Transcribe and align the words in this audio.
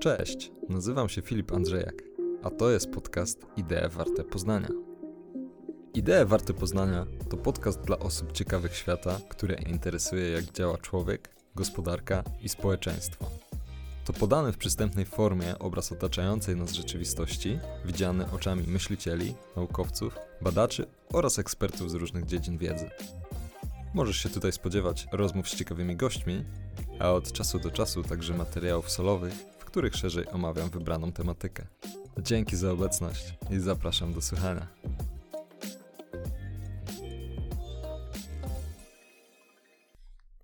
Cześć, 0.00 0.50
nazywam 0.68 1.08
się 1.08 1.22
Filip 1.22 1.52
Andrzejak, 1.52 2.02
a 2.42 2.50
to 2.50 2.70
jest 2.70 2.90
podcast 2.90 3.46
Idee 3.56 3.88
Warte 3.90 4.24
Poznania. 4.24 4.68
Idee 5.94 6.24
Warte 6.26 6.54
Poznania 6.54 7.06
to 7.30 7.36
podcast 7.36 7.80
dla 7.80 7.98
osób 7.98 8.32
ciekawych 8.32 8.76
świata, 8.76 9.20
które 9.28 9.54
interesuje 9.54 10.30
jak 10.30 10.52
działa 10.52 10.78
człowiek, 10.78 11.28
gospodarka 11.54 12.24
i 12.42 12.48
społeczeństwo. 12.48 13.26
To 14.04 14.12
podany 14.12 14.52
w 14.52 14.56
przystępnej 14.56 15.04
formie 15.04 15.58
obraz 15.58 15.92
otaczającej 15.92 16.56
nas 16.56 16.72
rzeczywistości, 16.72 17.58
widziany 17.84 18.30
oczami 18.30 18.64
myślicieli, 18.66 19.34
naukowców, 19.56 20.18
badaczy 20.40 20.86
oraz 21.12 21.38
ekspertów 21.38 21.90
z 21.90 21.94
różnych 21.94 22.26
dziedzin 22.26 22.58
wiedzy. 22.58 22.90
Możesz 23.94 24.16
się 24.16 24.28
tutaj 24.28 24.52
spodziewać 24.52 25.06
rozmów 25.12 25.48
z 25.48 25.56
ciekawymi 25.56 25.96
gośćmi, 25.96 26.44
a 26.98 27.12
od 27.12 27.32
czasu 27.32 27.58
do 27.58 27.70
czasu 27.70 28.02
także 28.02 28.34
materiałów 28.34 28.90
solowych, 28.90 29.55
których 29.76 29.94
szerzej 29.94 30.28
omawiam 30.28 30.70
wybraną 30.70 31.12
tematykę. 31.12 31.66
Dzięki 32.18 32.56
za 32.56 32.72
obecność 32.72 33.34
i 33.50 33.58
zapraszam 33.58 34.14
do 34.14 34.20
słuchania. 34.22 34.66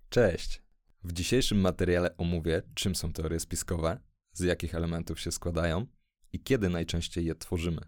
Cześć! 0.09 0.61
W 1.03 1.13
dzisiejszym 1.13 1.59
materiale 1.59 2.17
omówię, 2.17 2.61
czym 2.73 2.95
są 2.95 3.13
teorie 3.13 3.39
spiskowe, 3.39 3.99
z 4.33 4.39
jakich 4.39 4.75
elementów 4.75 5.19
się 5.19 5.31
składają 5.31 5.85
i 6.33 6.39
kiedy 6.39 6.69
najczęściej 6.69 7.25
je 7.25 7.35
tworzymy. 7.35 7.81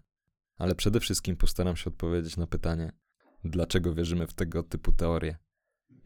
Ale 0.58 0.74
przede 0.74 1.00
wszystkim 1.00 1.36
postaram 1.36 1.76
się 1.76 1.90
odpowiedzieć 1.90 2.36
na 2.36 2.46
pytanie, 2.46 2.92
dlaczego 3.44 3.94
wierzymy 3.94 4.26
w 4.26 4.34
tego 4.34 4.62
typu 4.62 4.92
teorie, 4.92 5.36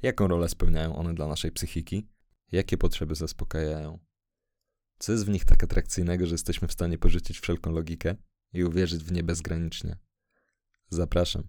jaką 0.02 0.28
rolę 0.28 0.48
spełniają 0.48 0.96
one 0.96 1.14
dla 1.14 1.28
naszej 1.28 1.52
psychiki, 1.52 2.06
jakie 2.52 2.78
potrzeby 2.78 3.14
zaspokajają. 3.14 4.09
Co 5.00 5.12
jest 5.12 5.26
w 5.26 5.28
nich 5.28 5.44
tak 5.44 5.64
atrakcyjnego, 5.64 6.26
że 6.26 6.34
jesteśmy 6.34 6.68
w 6.68 6.72
stanie 6.72 6.98
porzucić 6.98 7.40
wszelką 7.40 7.72
logikę 7.72 8.16
i 8.52 8.64
uwierzyć 8.64 9.04
w 9.04 9.12
nie 9.12 9.22
bezgranicznie? 9.22 9.96
Zapraszam. 10.88 11.48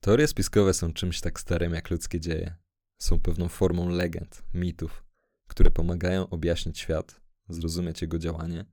Teorie 0.00 0.26
spiskowe 0.26 0.74
są 0.74 0.92
czymś 0.92 1.20
tak 1.20 1.40
starym 1.40 1.74
jak 1.74 1.90
ludzkie 1.90 2.20
dzieje. 2.20 2.56
Są 2.98 3.20
pewną 3.20 3.48
formą 3.48 3.88
legend, 3.88 4.42
mitów, 4.54 5.04
które 5.46 5.70
pomagają 5.70 6.28
objaśnić 6.28 6.78
świat, 6.78 7.20
zrozumieć 7.48 8.02
jego 8.02 8.18
działanie, 8.18 8.64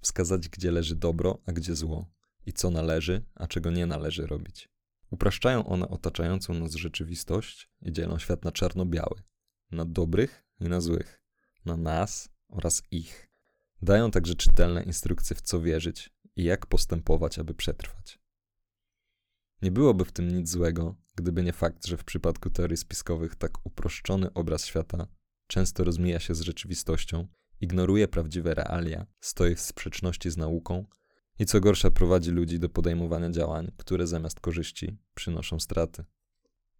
wskazać, 0.00 0.48
gdzie 0.48 0.70
leży 0.70 0.96
dobro, 0.96 1.38
a 1.46 1.52
gdzie 1.52 1.76
zło, 1.76 2.12
i 2.46 2.52
co 2.52 2.70
należy, 2.70 3.24
a 3.34 3.46
czego 3.46 3.70
nie 3.70 3.86
należy 3.86 4.26
robić. 4.26 4.68
Upraszczają 5.10 5.66
one 5.66 5.88
otaczającą 5.88 6.54
nas 6.54 6.74
rzeczywistość 6.74 7.70
i 7.82 7.92
dzielą 7.92 8.18
świat 8.18 8.44
na 8.44 8.52
czarno-biały, 8.52 9.22
na 9.70 9.84
dobrych 9.84 10.44
i 10.60 10.64
na 10.64 10.80
złych, 10.80 11.19
na 11.64 11.76
nas 11.76 12.28
oraz 12.48 12.82
ich. 12.90 13.30
Dają 13.82 14.10
także 14.10 14.34
czytelne 14.34 14.82
instrukcje, 14.82 15.36
w 15.36 15.40
co 15.40 15.60
wierzyć 15.60 16.10
i 16.36 16.44
jak 16.44 16.66
postępować, 16.66 17.38
aby 17.38 17.54
przetrwać. 17.54 18.18
Nie 19.62 19.70
byłoby 19.70 20.04
w 20.04 20.12
tym 20.12 20.28
nic 20.28 20.50
złego, 20.50 20.96
gdyby 21.16 21.42
nie 21.42 21.52
fakt, 21.52 21.86
że 21.86 21.96
w 21.96 22.04
przypadku 22.04 22.50
teorii 22.50 22.76
spiskowych 22.76 23.36
tak 23.36 23.66
uproszczony 23.66 24.32
obraz 24.32 24.64
świata 24.66 25.06
często 25.50 25.84
rozmija 25.84 26.20
się 26.20 26.34
z 26.34 26.40
rzeczywistością, 26.40 27.26
ignoruje 27.60 28.08
prawdziwe 28.08 28.54
realia, 28.54 29.06
stoi 29.20 29.54
w 29.54 29.60
sprzeczności 29.60 30.30
z 30.30 30.36
nauką 30.36 30.86
i 31.38 31.46
co 31.46 31.60
gorsza 31.60 31.90
prowadzi 31.90 32.30
ludzi 32.30 32.58
do 32.58 32.68
podejmowania 32.68 33.30
działań, 33.30 33.72
które 33.76 34.06
zamiast 34.06 34.40
korzyści 34.40 34.98
przynoszą 35.14 35.60
straty. 35.60 36.04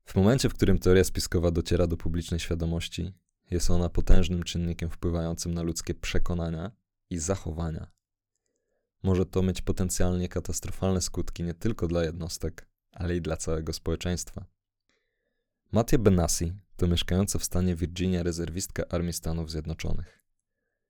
W 0.05 0.15
momencie, 0.15 0.49
w 0.49 0.55
którym 0.55 0.79
teoria 0.79 1.05
spiskowa 1.05 1.51
dociera 1.51 1.87
do 1.87 1.97
publicznej 1.97 2.41
świadomości, 2.41 3.13
jest 3.51 3.71
ona 3.71 3.89
potężnym 3.89 4.43
czynnikiem 4.43 4.91
wpływającym 4.91 5.55
na 5.55 5.63
ludzkie 5.63 5.95
przekonania 5.95 6.71
i 7.11 7.19
zachowania. 7.19 7.91
Może 9.03 9.27
to 9.27 9.43
mieć 9.43 9.63
potencjalnie 9.63 10.29
katastrofalne 10.29 11.01
skutki 11.01 11.43
nie 11.43 11.55
tylko 11.55 11.87
dla 11.87 12.05
jednostek, 12.05 12.69
ale 12.93 13.17
i 13.17 13.21
dla 13.21 13.37
całego 13.37 13.73
społeczeństwa. 13.73 14.45
Mattia 15.73 15.99
Benassi 15.99 16.53
to 16.77 16.87
mieszkająca 16.87 17.39
w 17.39 17.45
stanie 17.45 17.77
Virginia 17.77 18.23
rezerwistka 18.23 18.83
Armii 18.89 19.13
Stanów 19.13 19.51
Zjednoczonych. 19.51 20.25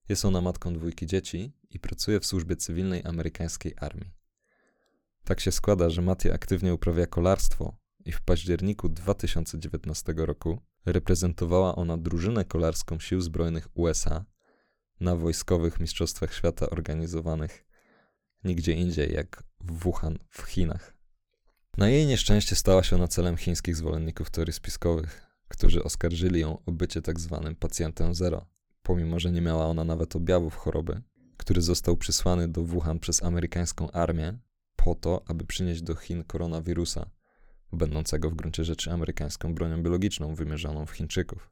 Jest 0.09 0.25
ona 0.25 0.41
matką 0.41 0.75
dwójki 0.75 1.07
dzieci 1.07 1.53
i 1.71 1.81
pracuje 1.81 2.21
w 2.21 2.27
służbie 2.27 2.57
cywilnej 2.57 3.03
amerykańskiej 3.05 3.75
armii. 3.77 4.11
Tak 5.25 5.41
się 5.41 5.53
składa, 5.53 5.91
że 5.91 6.03
Mattia 6.03 6.33
aktywnie 6.33 6.75
uprawia 6.75 7.07
kolarstwo 7.07 7.77
i 8.05 8.13
w 8.13 8.23
październiku 8.23 8.89
2019 8.89 10.15
roku 10.17 10.61
reprezentowała 10.87 11.77
ona 11.77 11.97
drużynę 11.97 12.45
kolarską 12.45 12.99
Sił 12.99 13.21
Zbrojnych 13.21 13.69
USA 13.75 14.25
na 15.01 15.17
wojskowych 15.17 15.81
Mistrzostwach 15.81 16.35
Świata 16.35 16.71
organizowanych 16.71 17.65
nigdzie 18.45 18.73
indziej 18.73 19.15
jak 19.15 19.43
w 19.61 19.73
Wuhan 19.73 20.19
w 20.29 20.43
Chinach. 20.43 20.95
Na 21.79 21.89
jej 21.89 22.07
nieszczęście 22.07 22.57
stała 22.57 22.83
się 22.83 22.97
ona 22.97 23.09
celem 23.09 23.37
chińskich 23.37 23.77
zwolenników 23.77 24.31
teorii 24.31 24.53
spiskowych, 24.53 25.27
którzy 25.49 25.85
oskarżyli 25.85 26.41
ją 26.41 26.65
o 26.65 26.73
bycie 26.73 27.03
tak 27.03 27.21
zwanym 27.21 27.57
pacjentem 27.57 28.15
zero, 28.15 28.47
pomimo 28.83 29.21
że 29.21 29.33
nie 29.33 29.41
miała 29.41 29.67
ona 29.67 29.85
nawet 29.85 30.17
objawów 30.17 30.57
choroby, 30.57 31.03
który 31.37 31.63
został 31.63 31.97
przysłany 31.97 32.49
do 32.49 32.63
Wuhan 32.63 32.99
przez 32.99 33.23
amerykańską 33.23 33.91
armię 33.91 34.39
po 34.77 34.95
to, 34.95 35.23
aby 35.27 35.45
przynieść 35.45 35.83
do 35.83 35.95
Chin 35.95 36.25
koronawirusa, 36.25 37.11
będącego 37.77 38.31
w 38.31 38.35
gruncie 38.35 38.65
rzeczy 38.65 38.93
amerykańską 38.93 39.55
bronią 39.55 39.83
biologiczną 39.83 40.35
wymierzoną 40.35 40.87
w 40.87 40.91
Chińczyków. 40.91 41.51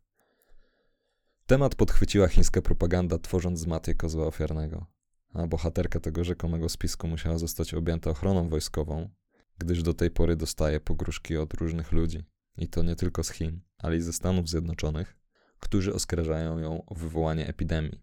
Temat 1.47 1.75
podchwyciła 1.75 2.29
chińska 2.29 2.63
propaganda, 2.63 3.19
tworząc 3.19 3.61
z 3.61 3.67
Maty 3.67 3.95
kozła 3.95 4.27
ofiarnego, 4.27 4.87
a 5.35 5.47
bohaterka 5.47 6.01
tego 6.01 6.25
rzekomego 6.25 6.69
spisku 6.69 7.09
musiała 7.09 7.39
zostać 7.39 7.75
objęta 7.75 8.11
ochroną 8.11 8.49
wojskową, 8.49 9.11
gdyż 9.59 9.83
do 9.83 9.95
tej 9.95 10.11
pory 10.11 10.37
dostaje 10.37 10.81
pogróżki 10.81 11.37
od 11.37 11.55
różnych 11.55 11.93
ludzi, 11.93 12.25
i 12.57 12.69
to 12.69 12.83
nie 12.83 12.97
tylko 12.97 13.25
z 13.25 13.31
Chin, 13.31 13.61
ale 13.79 13.97
i 13.97 14.01
ze 14.01 14.13
Stanów 14.13 14.49
Zjednoczonych, 14.49 15.17
którzy 15.61 15.95
oskarżają 15.95 16.59
ją 16.59 16.85
o 16.87 16.95
wywołanie 16.95 17.47
epidemii. 17.47 18.01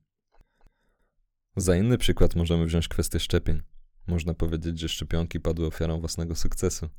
Za 1.57 1.75
inny 1.75 1.97
przykład 1.97 2.35
możemy 2.35 2.65
wziąć 2.65 2.87
kwestię 2.87 3.19
szczepień. 3.19 3.61
Można 4.07 4.33
powiedzieć, 4.33 4.79
że 4.79 4.89
szczepionki 4.89 5.39
padły 5.39 5.67
ofiarą 5.67 5.99
własnego 5.99 6.35
sukcesu. 6.35 6.89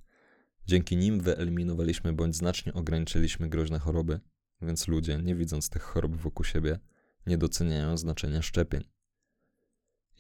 Dzięki 0.67 0.97
nim 0.97 1.21
wyeliminowaliśmy 1.21 2.13
bądź 2.13 2.37
znacznie 2.37 2.75
ograniczyliśmy 2.75 3.49
groźne 3.49 3.79
choroby, 3.79 4.21
więc 4.63 4.89
ludzie, 4.89 5.19
nie 5.23 5.35
widząc 5.35 5.71
tych 5.71 5.83
chorób 5.83 6.17
wokół 6.17 6.45
siebie, 6.45 6.79
nie 7.27 7.39
doceniają 7.39 7.97
znaczenia 7.97 8.43
szczepień. 8.43 8.85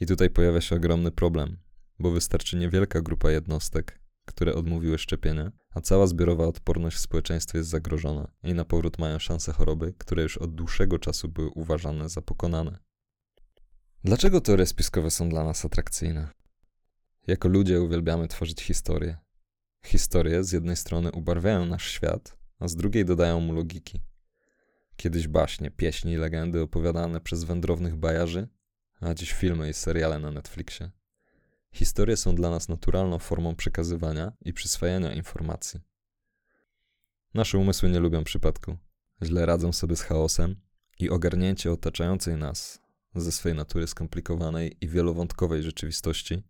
I 0.00 0.06
tutaj 0.06 0.30
pojawia 0.30 0.60
się 0.60 0.76
ogromny 0.76 1.10
problem, 1.10 1.56
bo 1.98 2.10
wystarczy 2.10 2.56
niewielka 2.56 3.00
grupa 3.00 3.30
jednostek, 3.30 4.00
które 4.24 4.54
odmówiły 4.54 4.98
szczepienia, 4.98 5.52
a 5.70 5.80
cała 5.80 6.06
zbiorowa 6.06 6.46
odporność 6.46 6.96
w 6.96 7.00
społeczeństwie 7.00 7.58
jest 7.58 7.70
zagrożona 7.70 8.28
i 8.42 8.54
na 8.54 8.64
powrót 8.64 8.98
mają 8.98 9.18
szanse 9.18 9.52
choroby, 9.52 9.94
które 9.98 10.22
już 10.22 10.38
od 10.38 10.54
dłuższego 10.54 10.98
czasu 10.98 11.28
były 11.28 11.50
uważane 11.50 12.08
za 12.08 12.22
pokonane. 12.22 12.78
Dlaczego 14.04 14.40
teorie 14.40 14.66
spiskowe 14.66 15.10
są 15.10 15.28
dla 15.28 15.44
nas 15.44 15.64
atrakcyjne? 15.64 16.28
Jako 17.26 17.48
ludzie 17.48 17.80
uwielbiamy 17.80 18.28
tworzyć 18.28 18.62
historie. 18.62 19.25
Historie 19.86 20.44
z 20.44 20.52
jednej 20.52 20.76
strony 20.76 21.12
ubarwiają 21.12 21.66
nasz 21.66 21.90
świat, 21.90 22.36
a 22.58 22.68
z 22.68 22.76
drugiej 22.76 23.04
dodają 23.04 23.40
mu 23.40 23.52
logiki. 23.52 24.00
Kiedyś 24.96 25.28
baśnie, 25.28 25.70
pieśni 25.70 26.12
i 26.12 26.16
legendy 26.16 26.62
opowiadane 26.62 27.20
przez 27.20 27.44
wędrownych 27.44 27.96
bajarzy, 27.96 28.48
a 29.00 29.14
dziś 29.14 29.32
filmy 29.32 29.70
i 29.70 29.74
seriale 29.74 30.18
na 30.18 30.30
Netflixie. 30.30 30.90
Historie 31.72 32.16
są 32.16 32.34
dla 32.34 32.50
nas 32.50 32.68
naturalną 32.68 33.18
formą 33.18 33.56
przekazywania 33.56 34.32
i 34.44 34.52
przyswajania 34.52 35.12
informacji. 35.12 35.80
Nasze 37.34 37.58
umysły 37.58 37.90
nie 37.90 38.00
lubią 38.00 38.24
przypadku. 38.24 38.76
Źle 39.22 39.46
radzą 39.46 39.72
sobie 39.72 39.96
z 39.96 40.02
chaosem 40.02 40.56
i 40.98 41.10
ogarnięcie 41.10 41.72
otaczającej 41.72 42.36
nas 42.36 42.80
ze 43.14 43.32
swej 43.32 43.54
natury 43.54 43.86
skomplikowanej 43.86 44.76
i 44.80 44.88
wielowątkowej 44.88 45.62
rzeczywistości 45.62 46.42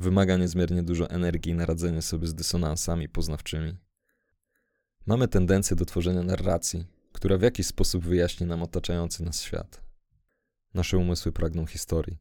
wymaga 0.00 0.36
niezmiernie 0.36 0.82
dużo 0.82 1.10
energii 1.10 1.54
na 1.54 1.66
radzenie 1.66 2.02
sobie 2.02 2.26
z 2.26 2.34
dysonansami 2.34 3.08
poznawczymi. 3.08 3.76
Mamy 5.06 5.28
tendencję 5.28 5.76
do 5.76 5.84
tworzenia 5.84 6.22
narracji, 6.22 6.86
która 7.12 7.38
w 7.38 7.42
jakiś 7.42 7.66
sposób 7.66 8.04
wyjaśni 8.04 8.46
nam 8.46 8.62
otaczający 8.62 9.24
nas 9.24 9.42
świat. 9.42 9.82
Nasze 10.74 10.98
umysły 10.98 11.32
pragną 11.32 11.66
historii. 11.66 12.18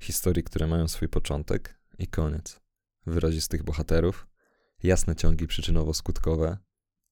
Historii, 0.00 0.42
które 0.42 0.66
mają 0.66 0.88
swój 0.88 1.08
początek 1.08 1.80
i 1.98 2.06
koniec, 2.06 2.60
wyrazistych 3.06 3.62
bohaterów, 3.62 4.26
jasne 4.82 5.16
ciągi 5.16 5.46
przyczynowo-skutkowe 5.46 6.56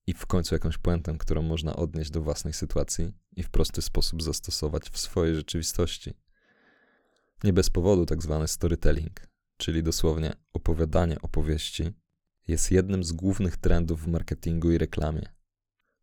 i 0.06 0.14
w 0.14 0.26
końcu 0.26 0.54
jakąś 0.54 0.78
puentę, 0.78 1.18
którą 1.18 1.42
można 1.42 1.76
odnieść 1.76 2.10
do 2.10 2.22
własnej 2.22 2.52
sytuacji 2.52 3.12
i 3.36 3.42
w 3.42 3.50
prosty 3.50 3.82
sposób 3.82 4.22
zastosować 4.22 4.90
w 4.90 4.98
swojej 4.98 5.34
rzeczywistości. 5.34 6.14
Nie 7.44 7.52
bez 7.52 7.70
powodu 7.70 8.06
tak 8.06 8.22
zwany 8.22 8.48
storytelling, 8.48 9.29
czyli 9.60 9.82
dosłownie 9.82 10.32
opowiadanie 10.52 11.20
opowieści, 11.20 11.92
jest 12.48 12.70
jednym 12.70 13.04
z 13.04 13.12
głównych 13.12 13.56
trendów 13.56 14.04
w 14.04 14.08
marketingu 14.08 14.70
i 14.70 14.78
reklamie. 14.78 15.22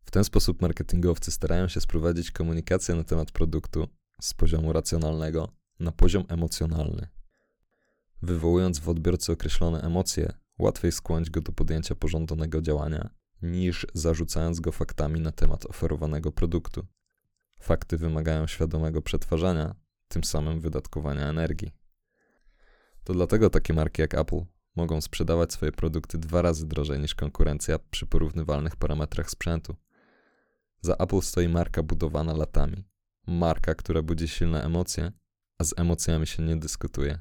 W 0.04 0.10
ten 0.10 0.24
sposób 0.24 0.62
marketingowcy 0.62 1.30
starają 1.30 1.68
się 1.68 1.80
sprowadzić 1.80 2.30
komunikację 2.30 2.94
na 2.94 3.04
temat 3.04 3.32
produktu 3.32 3.88
z 4.20 4.34
poziomu 4.34 4.72
racjonalnego 4.72 5.48
na 5.80 5.92
poziom 5.92 6.24
emocjonalny. 6.28 7.08
Wywołując 8.22 8.78
w 8.78 8.88
odbiorcy 8.88 9.32
określone 9.32 9.80
emocje, 9.80 10.32
łatwiej 10.58 10.92
skłonić 10.92 11.30
go 11.30 11.40
do 11.40 11.52
podjęcia 11.52 11.94
pożądanego 11.94 12.62
działania, 12.62 13.10
niż 13.42 13.86
zarzucając 13.94 14.60
go 14.60 14.72
faktami 14.72 15.20
na 15.20 15.32
temat 15.32 15.66
oferowanego 15.66 16.32
produktu. 16.32 16.86
Fakty 17.60 17.96
wymagają 17.96 18.46
świadomego 18.46 19.02
przetwarzania, 19.02 19.74
tym 20.08 20.24
samym 20.24 20.60
wydatkowania 20.60 21.28
energii. 21.28 21.87
To 23.08 23.14
dlatego 23.14 23.50
takie 23.50 23.74
marki 23.74 24.02
jak 24.02 24.14
Apple 24.14 24.40
mogą 24.76 25.00
sprzedawać 25.00 25.52
swoje 25.52 25.72
produkty 25.72 26.18
dwa 26.18 26.42
razy 26.42 26.66
drożej 26.66 27.00
niż 27.00 27.14
konkurencja 27.14 27.78
przy 27.78 28.06
porównywalnych 28.06 28.76
parametrach 28.76 29.30
sprzętu. 29.30 29.76
Za 30.80 30.94
Apple 30.94 31.20
stoi 31.20 31.48
marka 31.48 31.82
budowana 31.82 32.32
latami. 32.32 32.84
Marka, 33.26 33.74
która 33.74 34.02
budzi 34.02 34.28
silne 34.28 34.64
emocje, 34.64 35.12
a 35.58 35.64
z 35.64 35.74
emocjami 35.78 36.26
się 36.26 36.42
nie 36.42 36.56
dyskutuje. 36.56 37.18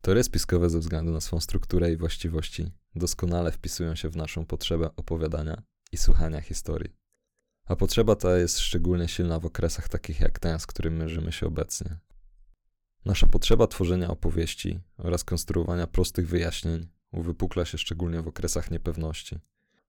Teorie 0.00 0.24
spiskowe 0.24 0.70
ze 0.70 0.78
względu 0.78 1.12
na 1.12 1.20
swą 1.20 1.40
strukturę 1.40 1.92
i 1.92 1.96
właściwości 1.96 2.72
doskonale 2.96 3.52
wpisują 3.52 3.94
się 3.94 4.08
w 4.08 4.16
naszą 4.16 4.46
potrzebę 4.46 4.90
opowiadania 4.96 5.62
i 5.92 5.96
słuchania 5.96 6.40
historii. 6.40 6.96
A 7.64 7.76
potrzeba 7.76 8.16
ta 8.16 8.36
jest 8.36 8.58
szczególnie 8.58 9.08
silna 9.08 9.40
w 9.40 9.46
okresach 9.46 9.88
takich 9.88 10.20
jak 10.20 10.38
ten, 10.38 10.58
z 10.58 10.66
którym 10.66 10.98
mierzymy 10.98 11.32
się 11.32 11.46
obecnie. 11.46 11.98
Nasza 13.04 13.26
potrzeba 13.26 13.66
tworzenia 13.66 14.08
opowieści 14.08 14.80
oraz 14.98 15.24
konstruowania 15.24 15.86
prostych 15.86 16.28
wyjaśnień 16.28 16.88
uwypukla 17.12 17.64
się 17.64 17.78
szczególnie 17.78 18.22
w 18.22 18.28
okresach 18.28 18.70
niepewności, 18.70 19.38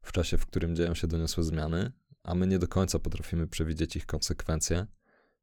w 0.02 0.12
czasie, 0.12 0.38
w 0.38 0.46
którym 0.46 0.76
dzieją 0.76 0.96
się 0.96 1.08
doniosłe 1.08 1.44
zmiany, 1.44 1.92
a 2.24 2.36
my 2.36 2.48
nie 2.48 2.60
do 2.60 2.68
końca 2.68 3.00
potrafimy 3.00 3.48
przewidzieć 3.48 3.96
ich 3.96 4.06
konsekwencje 4.06 4.88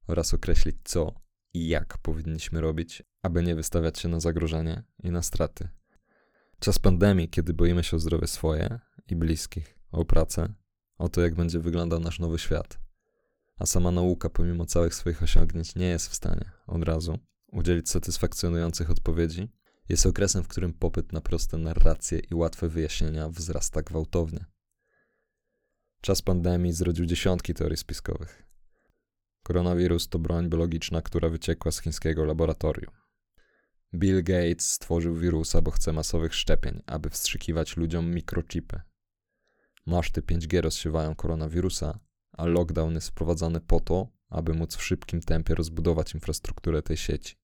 oraz 0.06 0.35
określić 0.35 0.76
co 0.85 1.15
i 1.55 1.69
jak 1.69 1.99
powinniśmy 1.99 2.61
robić, 2.61 3.03
aby 3.23 3.43
nie 3.43 3.55
wystawiać 3.55 3.99
się 3.99 4.09
na 4.09 4.20
zagrożenie 4.20 4.82
i 5.03 5.11
na 5.11 5.23
straty. 5.23 5.69
Czas 6.59 6.79
pandemii, 6.79 7.29
kiedy 7.29 7.55
boimy 7.55 7.85
się 7.85 7.97
o 7.97 8.00
zdrowie 8.00 8.26
swoje 8.26 8.79
i 9.09 9.17
bliskich, 9.17 9.79
o 9.91 10.05
pracę, 10.05 10.55
o 10.99 11.09
to, 11.09 11.20
jak 11.20 11.35
będzie 11.35 11.59
wyglądał 11.59 12.00
nasz 12.00 12.19
nowy 12.19 12.38
świat. 12.38 12.79
A 13.56 13.67
sama 13.67 13.91
nauka, 13.91 14.31
pomimo 14.31 14.67
całych 14.67 14.94
swoich 14.94 15.23
osiągnięć, 15.23 15.75
nie 15.75 15.87
jest 15.87 16.09
w 16.09 16.15
stanie 16.15 16.50
od 16.67 16.85
razu 16.85 17.19
udzielić 17.52 17.90
satysfakcjonujących 17.90 18.90
odpowiedzi, 18.90 19.48
jest 19.88 20.06
okresem, 20.06 20.44
w 20.44 20.48
którym 20.48 20.72
popyt 20.72 21.12
na 21.12 21.20
proste 21.20 21.58
narracje 21.58 22.18
i 22.18 22.34
łatwe 22.34 22.68
wyjaśnienia 22.68 23.28
wzrasta 23.28 23.82
gwałtownie. 23.82 24.44
Czas 26.00 26.22
pandemii 26.22 26.72
zrodził 26.72 27.06
dziesiątki 27.06 27.54
teorii 27.54 27.76
spiskowych. 27.76 28.48
Koronawirus 29.42 30.08
to 30.08 30.18
broń 30.18 30.48
biologiczna, 30.48 31.02
która 31.02 31.28
wyciekła 31.28 31.72
z 31.72 31.80
chińskiego 31.80 32.24
laboratorium. 32.24 32.94
Bill 33.94 34.24
Gates 34.24 34.70
stworzył 34.70 35.14
wirusa, 35.14 35.62
bo 35.62 35.70
chce 35.70 35.92
masowych 35.92 36.34
szczepień, 36.34 36.82
aby 36.86 37.10
wstrzykiwać 37.10 37.76
ludziom 37.76 38.14
mikrochipy. 38.14 38.80
Maszty 39.86 40.22
5G 40.22 40.60
rozsiewają 40.60 41.14
koronawirusa, 41.14 41.98
a 42.32 42.46
lockdown 42.46 42.94
jest 42.94 43.08
wprowadzany 43.08 43.60
po 43.60 43.80
to, 43.80 44.08
aby 44.28 44.54
móc 44.54 44.76
w 44.76 44.82
szybkim 44.82 45.20
tempie 45.20 45.54
rozbudować 45.54 46.14
infrastrukturę 46.14 46.82
tej 46.82 46.96
sieci. 46.96 47.36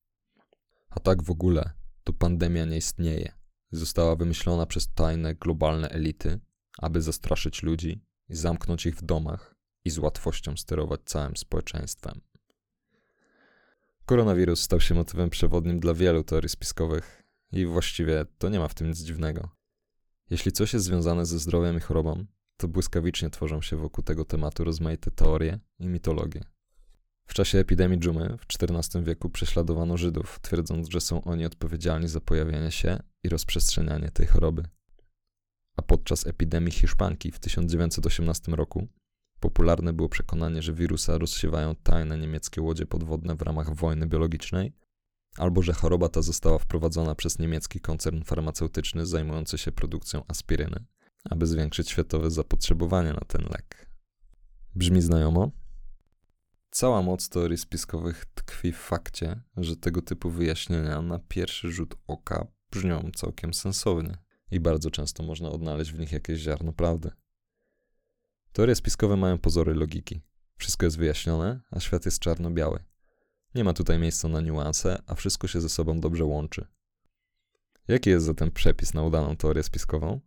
A 0.90 1.00
tak 1.00 1.22
w 1.22 1.31
ogóle, 1.31 1.70
to 2.04 2.12
pandemia 2.12 2.64
nie 2.64 2.76
istnieje. 2.76 3.32
Została 3.70 4.16
wymyślona 4.16 4.66
przez 4.66 4.88
tajne, 4.94 5.34
globalne 5.34 5.88
elity, 5.88 6.40
aby 6.78 7.02
zastraszyć 7.02 7.62
ludzi 7.62 8.04
zamknąć 8.28 8.86
ich 8.86 8.96
w 8.96 9.02
domach 9.02 9.54
i 9.84 9.90
z 9.90 9.98
łatwością 9.98 10.56
sterować 10.56 11.00
całym 11.04 11.36
społeczeństwem. 11.36 12.20
Koronawirus 14.06 14.60
stał 14.60 14.80
się 14.80 14.94
motywem 14.94 15.30
przewodnim 15.30 15.80
dla 15.80 15.94
wielu 15.94 16.25
teorii 16.25 16.48
spiskowych 16.48 17.22
i 17.52 17.66
właściwie 17.66 18.25
to 18.38 18.48
nie 18.48 18.58
ma 18.58 18.69
w 18.69 18.75
tym 18.75 18.88
nic 18.88 18.98
dziwnego. 18.98 19.48
Jeśli 20.30 20.52
coś 20.52 20.72
jest 20.72 20.84
związane 20.84 21.26
ze 21.26 21.38
zdrowiem 21.38 21.76
i 21.76 21.80
chorobą, 21.80 22.26
to 22.56 22.69
błyskawicznie 22.69 23.30
tworzą 23.30 23.62
się 23.62 23.76
wokół 23.76 24.04
tego 24.04 24.25
tematu 24.25 24.64
rozmaite 24.64 25.10
teorie 25.10 25.58
i 25.78 25.88
mitologie. 25.88 26.53
W 27.26 27.35
czasie 27.35 27.59
epidemii 27.59 27.99
dżumy 27.99 28.37
w 28.38 28.62
XIV 28.62 29.05
wieku 29.05 29.31
prześladowano 29.31 29.97
Żydów, 29.97 30.38
twierdząc, 30.43 30.88
że 30.88 31.00
są 31.00 31.25
oni 31.25 31.47
odpowiedzialni 31.47 32.09
za 32.09 32.21
pojawienie 32.21 32.71
się 32.71 32.99
i 33.23 33.29
rozprzestrzenianie 33.29 34.11
tej 34.11 34.26
choroby. 34.26 34.62
A 35.76 35.82
podczas 35.82 36.26
epidemii 36.26 36.73
hiszpanki 36.73 37.31
w 37.31 37.38
1918 37.38 38.53
roku 38.53 38.88
popularne 39.41 39.93
było 39.93 40.09
przekonanie, 40.09 40.62
że 40.62 40.73
wirusa 40.73 41.19
rozsiewają 41.19 41.75
tajne 41.75 42.19
niemieckie 42.19 42.62
łodzie 42.62 42.87
podwodne 42.87 43.35
w 43.35 43.43
ramach 43.43 43.75
wojny 43.75 44.06
biologicznej, 44.06 44.73
albo 45.37 45.62
że 45.62 45.73
choroba 45.73 46.09
ta 46.09 46.23
została 46.23 46.59
wprowadzona 46.59 47.15
przez 47.15 47.38
niemiecki 47.38 47.81
koncern 47.81 48.23
farmaceutyczny 48.23 49.06
zajmujący 49.06 49.59
się 49.59 49.73
produkcją 49.73 50.23
aspiryny, 50.29 50.85
aby 51.25 51.47
zwiększyć 51.47 51.91
światowe 51.91 52.31
zapotrzebowanie 52.31 53.12
na 53.12 53.23
ten 53.26 53.43
lek. 53.43 53.91
Brzmi 54.75 55.03
znajomo? 55.03 55.50
Cała 56.76 57.03
moc 57.03 57.29
teorii 57.29 57.59
spiskowych 57.59 58.25
tkwi 58.25 58.73
w 58.73 58.79
fakcie, 58.79 59.41
że 59.56 59.76
tego 59.76 60.03
typu 60.03 60.31
wyjaśnienia 60.31 61.03
na 61.03 61.19
pierwszy 61.19 61.73
rzut 61.73 61.94
oka 62.06 62.47
brzmią 62.71 63.11
całkiem 63.17 63.55
sensownie 63.55 64.19
i 64.50 64.61
bardzo 64.61 64.91
często 64.91 65.23
można 65.23 65.50
odnaleźć 65.50 65.93
w 65.93 65.99
nich 65.99 66.12
jakieś 66.12 66.41
ziarno 66.41 66.73
prawdy. 66.73 67.11
Teorie 68.53 68.75
spiskowe 68.75 69.17
mają 69.17 69.38
pozory 69.38 69.75
logiki. 69.75 70.21
Wszystko 70.56 70.87
jest 70.87 70.99
wyjaśnione, 70.99 71.61
a 71.71 71.81
świat 71.81 72.05
jest 72.05 72.19
czarno-biały. 72.19 72.85
Nie 73.55 73.65
ma 73.65 73.73
tutaj 73.73 73.99
miejsca 73.99 74.29
na 74.29 74.41
niuanse, 74.41 75.03
a 75.06 75.15
wszystko 75.15 75.49
się 75.49 75.61
ze 75.61 75.69
sobą 75.69 76.00
dobrze 76.00 76.25
łączy. 76.25 76.67
Jaki 77.88 78.11
jest 78.11 78.26
zatem 78.26 78.50
przepis 78.50 78.94
na 78.94 79.03
udaną 79.03 79.37
teorię 79.37 79.62
spiskową? 79.62 80.21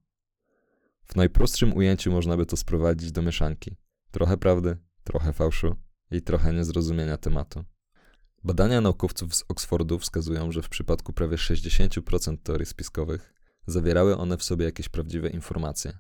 W 1.06 1.16
najprostszym 1.16 1.74
ujęciu 1.74 2.12
można 2.12 2.38
by 2.38 2.46
to 2.46 2.58
sprowadzić 2.58 3.12
do 3.12 3.22
mieszanki. 3.22 3.76
Trochę 4.12 4.38
prawdy, 4.38 4.78
trochę 5.04 5.34
fałszu, 5.34 5.87
i 6.12 6.22
trochę 6.22 6.54
niezrozumienia 6.54 7.18
tematu. 7.18 7.64
Badania 8.44 8.82
naukowców 8.82 9.36
z 9.36 9.44
Oxfordu 9.48 10.00
wskazują, 10.00 10.52
że 10.52 10.62
w 10.62 10.70
przypadku 10.70 11.14
prawie 11.14 11.38
60% 11.38 12.38
teorii 12.44 12.66
spiskowych 12.66 13.34
zawierały 13.68 14.18
one 14.18 14.38
w 14.38 14.44
sobie 14.44 14.66
jakieś 14.66 14.90
prawdziwe 14.90 15.30
informacje. 15.30 15.98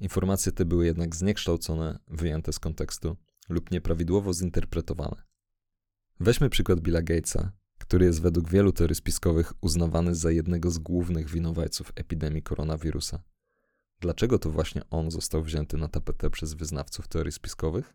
Informacje 0.00 0.52
te 0.52 0.64
były 0.64 0.86
jednak 0.86 1.16
zniekształcone, 1.16 1.98
wyjęte 2.08 2.52
z 2.52 2.58
kontekstu 2.58 3.16
lub 3.48 3.70
nieprawidłowo 3.70 4.34
zinterpretowane. 4.34 5.22
Weźmy 6.20 6.50
przykład 6.50 6.80
Billa 6.80 7.02
Gatesa, 7.02 7.52
który 7.78 8.06
jest 8.06 8.22
według 8.22 8.48
wielu 8.48 8.72
teorii 8.72 8.96
spiskowych 8.96 9.52
uznawany 9.60 10.14
za 10.14 10.30
jednego 10.30 10.70
z 10.70 10.78
głównych 10.78 11.30
winowajców 11.30 11.92
epidemii 11.94 12.42
koronawirusa. 12.42 13.22
Dlaczego 14.00 14.38
to 14.38 14.50
właśnie 14.50 14.82
on 14.90 15.10
został 15.10 15.42
wzięty 15.42 15.76
na 15.76 15.88
tapetę 15.88 16.30
przez 16.30 16.54
wyznawców 16.54 17.08
teorii 17.08 17.32
spiskowych? 17.32 17.94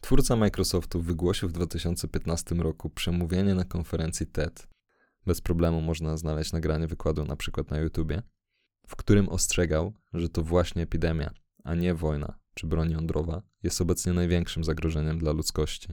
Twórca 0.00 0.36
Microsoftu 0.36 1.02
wygłosił 1.02 1.48
w 1.48 1.52
2015 1.52 2.54
roku 2.54 2.90
przemówienie 2.90 3.54
na 3.54 3.64
konferencji 3.64 4.26
TED. 4.26 4.68
Bez 5.26 5.40
problemu 5.40 5.80
można 5.80 6.16
znaleźć 6.16 6.52
nagranie 6.52 6.86
wykładu 6.86 7.24
na 7.24 7.36
przykład 7.36 7.70
na 7.70 7.78
YouTubie, 7.78 8.22
w 8.86 8.96
którym 8.96 9.28
ostrzegał, 9.28 9.92
że 10.14 10.28
to 10.28 10.42
właśnie 10.42 10.82
epidemia, 10.82 11.30
a 11.64 11.74
nie 11.74 11.94
wojna 11.94 12.38
czy 12.58 12.66
broń 12.66 12.90
jądrowa 12.90 13.42
jest 13.62 13.80
obecnie 13.80 14.12
największym 14.12 14.64
zagrożeniem 14.64 15.18
dla 15.18 15.32
ludzkości. 15.32 15.88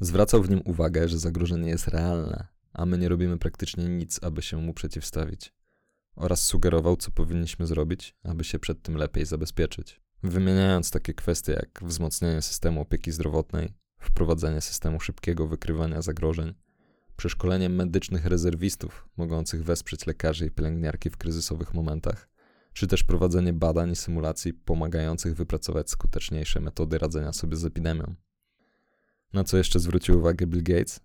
Zwracał 0.00 0.42
w 0.42 0.50
nim 0.50 0.62
uwagę, 0.64 1.08
że 1.08 1.18
zagrożenie 1.18 1.68
jest 1.68 1.88
realne, 1.88 2.46
a 2.72 2.86
my 2.86 2.98
nie 2.98 3.08
robimy 3.08 3.38
praktycznie 3.38 3.84
nic, 3.84 4.20
aby 4.22 4.42
się 4.42 4.56
mu 4.56 4.74
przeciwstawić. 4.74 5.52
Oraz 6.16 6.42
sugerował, 6.42 6.96
co 6.96 7.10
powinniśmy 7.10 7.66
zrobić, 7.66 8.16
aby 8.22 8.44
się 8.44 8.58
przed 8.58 8.82
tym 8.82 8.96
lepiej 8.96 9.26
zabezpieczyć. 9.26 10.00
Wymieniając 10.22 10.90
takie 10.90 11.14
kwestie 11.14 11.52
jak 11.52 11.80
wzmocnienie 11.82 12.42
systemu 12.42 12.80
opieki 12.80 13.12
zdrowotnej, 13.12 13.74
wprowadzenie 14.00 14.60
systemu 14.60 15.00
szybkiego 15.00 15.46
wykrywania 15.46 16.02
zagrożeń, 16.02 16.54
przeszkolenie 17.16 17.68
medycznych 17.68 18.26
rezerwistów 18.26 19.08
mogących 19.16 19.64
wesprzeć 19.64 20.06
lekarzy 20.06 20.46
i 20.46 20.50
pielęgniarki 20.50 21.10
w 21.10 21.16
kryzysowych 21.16 21.74
momentach, 21.74 22.28
czy 22.72 22.86
też 22.86 23.04
prowadzenie 23.04 23.52
badań 23.52 23.90
i 23.90 23.96
symulacji 23.96 24.52
pomagających 24.52 25.34
wypracować 25.34 25.90
skuteczniejsze 25.90 26.60
metody 26.60 26.98
radzenia 26.98 27.32
sobie 27.32 27.56
z 27.56 27.64
epidemią. 27.64 28.14
Na 29.32 29.44
co 29.44 29.56
jeszcze 29.56 29.80
zwrócił 29.80 30.18
uwagę 30.18 30.46
Bill 30.46 30.62
Gates? 30.62 31.00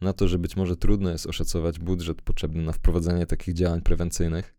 Na 0.00 0.12
to, 0.12 0.28
że 0.28 0.38
być 0.38 0.56
może 0.56 0.76
trudno 0.76 1.10
jest 1.10 1.26
oszacować 1.26 1.78
budżet 1.78 2.22
potrzebny 2.22 2.62
na 2.62 2.72
wprowadzenie 2.72 3.26
takich 3.26 3.54
działań 3.54 3.80
prewencyjnych, 3.80 4.54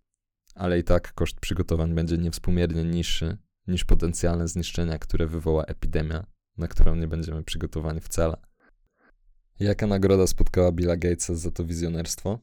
ale 0.55 0.79
i 0.79 0.83
tak 0.83 1.13
koszt 1.13 1.39
przygotowań 1.39 1.95
będzie 1.95 2.17
niewspółmiernie 2.17 2.83
niższy 2.83 3.37
niż 3.67 3.85
potencjalne 3.85 4.47
zniszczenia, 4.47 4.99
które 4.99 5.27
wywoła 5.27 5.63
epidemia, 5.63 6.25
na 6.57 6.67
którą 6.67 6.95
nie 6.95 7.07
będziemy 7.07 7.43
przygotowani 7.43 8.01
wcale. 8.01 8.37
Jaka 9.59 9.87
nagroda 9.87 10.27
spotkała 10.27 10.71
Billa 10.71 10.97
Gatesa 10.97 11.35
za 11.35 11.51
to 11.51 11.65
wizjonerstwo? 11.65 12.39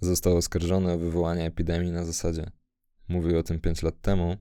Został 0.00 0.36
oskarżony 0.36 0.92
o 0.92 0.98
wywołanie 0.98 1.46
epidemii 1.46 1.92
na 1.92 2.04
zasadzie 2.04 2.50
mówił 3.08 3.38
o 3.38 3.42
tym 3.42 3.60
5 3.60 3.82
lat 3.82 4.00
temu, 4.00 4.36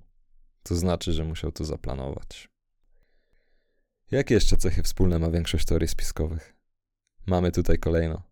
to 0.63 0.75
znaczy, 0.75 1.13
że 1.13 1.23
musiał 1.23 1.51
to 1.51 1.65
zaplanować. 1.65 2.49
Jakie 4.11 4.35
jeszcze 4.35 4.57
cechy 4.57 4.83
wspólne 4.83 5.19
ma 5.19 5.29
większość 5.29 5.65
teorii 5.65 5.87
spiskowych? 5.87 6.55
Mamy 7.25 7.51
tutaj 7.51 7.77
kolejno. 7.77 8.23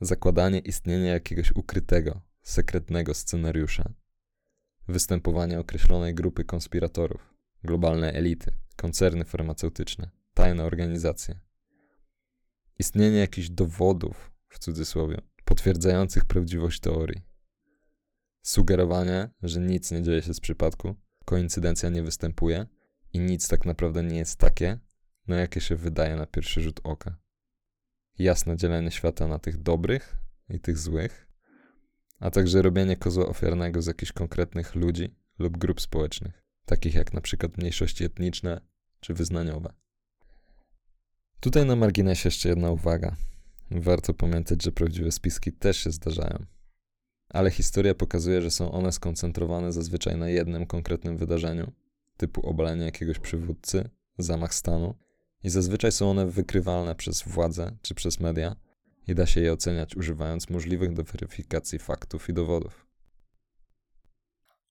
Zakładanie 0.00 0.58
istnienia 0.58 1.12
jakiegoś 1.12 1.52
ukrytego, 1.52 2.20
sekretnego 2.42 3.14
scenariusza. 3.14 3.92
Występowanie 4.88 5.60
określonej 5.60 6.14
grupy 6.14 6.44
konspiratorów, 6.44 7.34
globalne 7.64 8.12
elity, 8.12 8.52
koncerny 8.76 9.24
farmaceutyczne, 9.24 10.10
tajne 10.34 10.64
organizacje. 10.64 11.40
Istnienie 12.78 13.18
jakichś 13.18 13.48
dowodów, 13.48 14.32
w 14.48 14.58
cudzysłowie, 14.58 15.20
potwierdzających 15.44 16.24
prawdziwość 16.24 16.80
teorii. 16.80 17.22
Sugerowanie, 18.42 19.30
że 19.42 19.60
nic 19.60 19.90
nie 19.90 20.02
dzieje 20.02 20.22
się 20.22 20.34
z 20.34 20.40
przypadku, 20.40 20.94
koincydencja 21.24 21.88
nie 21.88 22.02
występuje 22.02 22.66
i 23.12 23.18
nic 23.18 23.48
tak 23.48 23.64
naprawdę 23.64 24.02
nie 24.02 24.18
jest 24.18 24.38
takie, 24.38 24.78
na 25.26 25.36
jakie 25.36 25.60
się 25.60 25.76
wydaje 25.76 26.16
na 26.16 26.26
pierwszy 26.26 26.60
rzut 26.60 26.80
oka. 26.84 27.16
Jasne 28.18 28.56
dzielenie 28.56 28.90
świata 28.90 29.28
na 29.28 29.38
tych 29.38 29.62
dobrych 29.62 30.16
i 30.48 30.60
tych 30.60 30.78
złych, 30.78 31.27
a 32.18 32.30
także 32.30 32.62
robienie 32.62 32.96
kozła 32.96 33.26
ofiarnego 33.26 33.82
z 33.82 33.86
jakichś 33.86 34.12
konkretnych 34.12 34.74
ludzi 34.74 35.14
lub 35.38 35.58
grup 35.58 35.80
społecznych, 35.80 36.44
takich 36.64 36.94
jak 36.94 37.12
na 37.12 37.20
przykład 37.20 37.58
mniejszości 37.58 38.04
etniczne 38.04 38.60
czy 39.00 39.14
wyznaniowe. 39.14 39.72
Tutaj 41.40 41.66
na 41.66 41.76
marginesie 41.76 42.26
jeszcze 42.26 42.48
jedna 42.48 42.70
uwaga. 42.70 43.16
Warto 43.70 44.14
pamiętać, 44.14 44.62
że 44.62 44.72
prawdziwe 44.72 45.12
spiski 45.12 45.52
też 45.52 45.76
się 45.76 45.90
zdarzają. 45.90 46.46
Ale 47.28 47.50
historia 47.50 47.94
pokazuje, 47.94 48.42
że 48.42 48.50
są 48.50 48.72
one 48.72 48.92
skoncentrowane 48.92 49.72
zazwyczaj 49.72 50.16
na 50.16 50.28
jednym 50.28 50.66
konkretnym 50.66 51.16
wydarzeniu, 51.16 51.72
typu 52.16 52.46
obalenie 52.48 52.84
jakiegoś 52.84 53.18
przywódcy, 53.18 53.90
zamach 54.18 54.54
stanu, 54.54 54.94
i 55.44 55.50
zazwyczaj 55.50 55.92
są 55.92 56.10
one 56.10 56.26
wykrywalne 56.26 56.94
przez 56.94 57.22
władze 57.22 57.76
czy 57.82 57.94
przez 57.94 58.20
media 58.20 58.56
i 59.08 59.14
da 59.14 59.26
się 59.26 59.40
je 59.40 59.52
oceniać 59.52 59.96
używając 59.96 60.50
możliwych 60.50 60.92
do 60.92 61.04
weryfikacji 61.04 61.78
faktów 61.78 62.28
i 62.28 62.32
dowodów. 62.32 62.86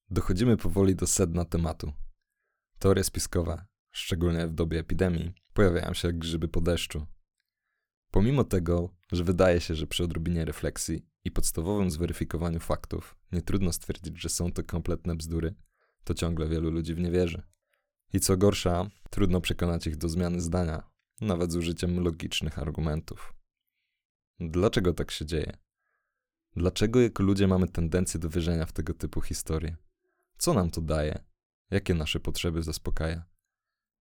Dochodzimy 0.10 0.58
powoli 0.58 0.96
do 0.96 1.08
sedna 1.08 1.46
tematu. 1.46 1.94
Teorie 2.80 3.04
spiskowe, 3.04 3.66
szczególnie 3.92 4.48
w 4.48 4.54
dobie 4.54 4.80
epidemii, 4.80 5.34
pojawiają 5.54 5.94
się 5.94 6.08
jak 6.08 6.18
grzyby 6.18 6.48
po 6.48 6.62
deszczu. 6.62 7.08
Pomimo 8.12 8.44
tego, 8.44 8.90
że 9.12 9.24
wydaje 9.24 9.62
się, 9.62 9.76
że 9.76 9.88
przy 9.88 10.04
odrobinie 10.04 10.46
refleksji 10.46 11.06
i 11.24 11.32
podstawowym 11.32 11.92
zweryfikowaniu 11.92 12.60
faktów 12.60 13.18
nie 13.32 13.42
trudno 13.42 13.74
stwierdzić, 13.74 14.22
że 14.22 14.30
są 14.30 14.52
to 14.52 14.64
kompletne 14.64 15.16
bzdury, 15.16 15.56
to 16.04 16.14
ciągle 16.14 16.48
wielu 16.48 16.72
ludzi 16.72 16.94
w 16.94 17.00
nie 17.00 17.12
wierzy. 17.12 17.42
I 18.14 18.20
co 18.20 18.38
gorsza, 18.38 18.90
trudno 19.10 19.42
przekonać 19.42 19.88
ich 19.88 19.98
do 19.98 20.10
zmiany 20.10 20.42
zdania, 20.42 20.84
nawet 21.22 21.52
z 21.52 21.56
użyciem 21.56 22.00
logicznych 22.00 22.60
argumentów. 22.60 23.37
Dlaczego 24.40 24.94
tak 24.94 25.12
się 25.12 25.26
dzieje? 25.26 25.58
Dlaczego 26.56 27.02
jako 27.02 27.24
ludzie 27.24 27.48
mamy 27.48 27.68
tendencję 27.68 28.20
do 28.20 28.30
wierzenia 28.30 28.66
w 28.66 28.74
tego 28.74 28.94
typu 28.94 29.22
historie? 29.22 29.78
Co 30.38 30.54
nam 30.54 30.70
to 30.70 30.82
daje? 30.82 31.24
Jakie 31.72 31.94
nasze 31.94 32.20
potrzeby 32.20 32.64
zaspokaja? 32.64 33.26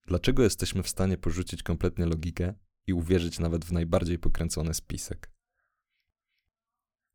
Dlaczego 0.07 0.43
jesteśmy 0.43 0.83
w 0.83 0.89
stanie 0.89 1.19
porzucić 1.19 1.63
kompletnie 1.63 2.07
logikę 2.07 2.55
i 2.87 2.93
uwierzyć 2.93 3.39
nawet 3.39 3.65
w 3.65 3.73
najbardziej 3.73 4.19
pokręcony 4.19 4.75
spisek? 4.75 5.31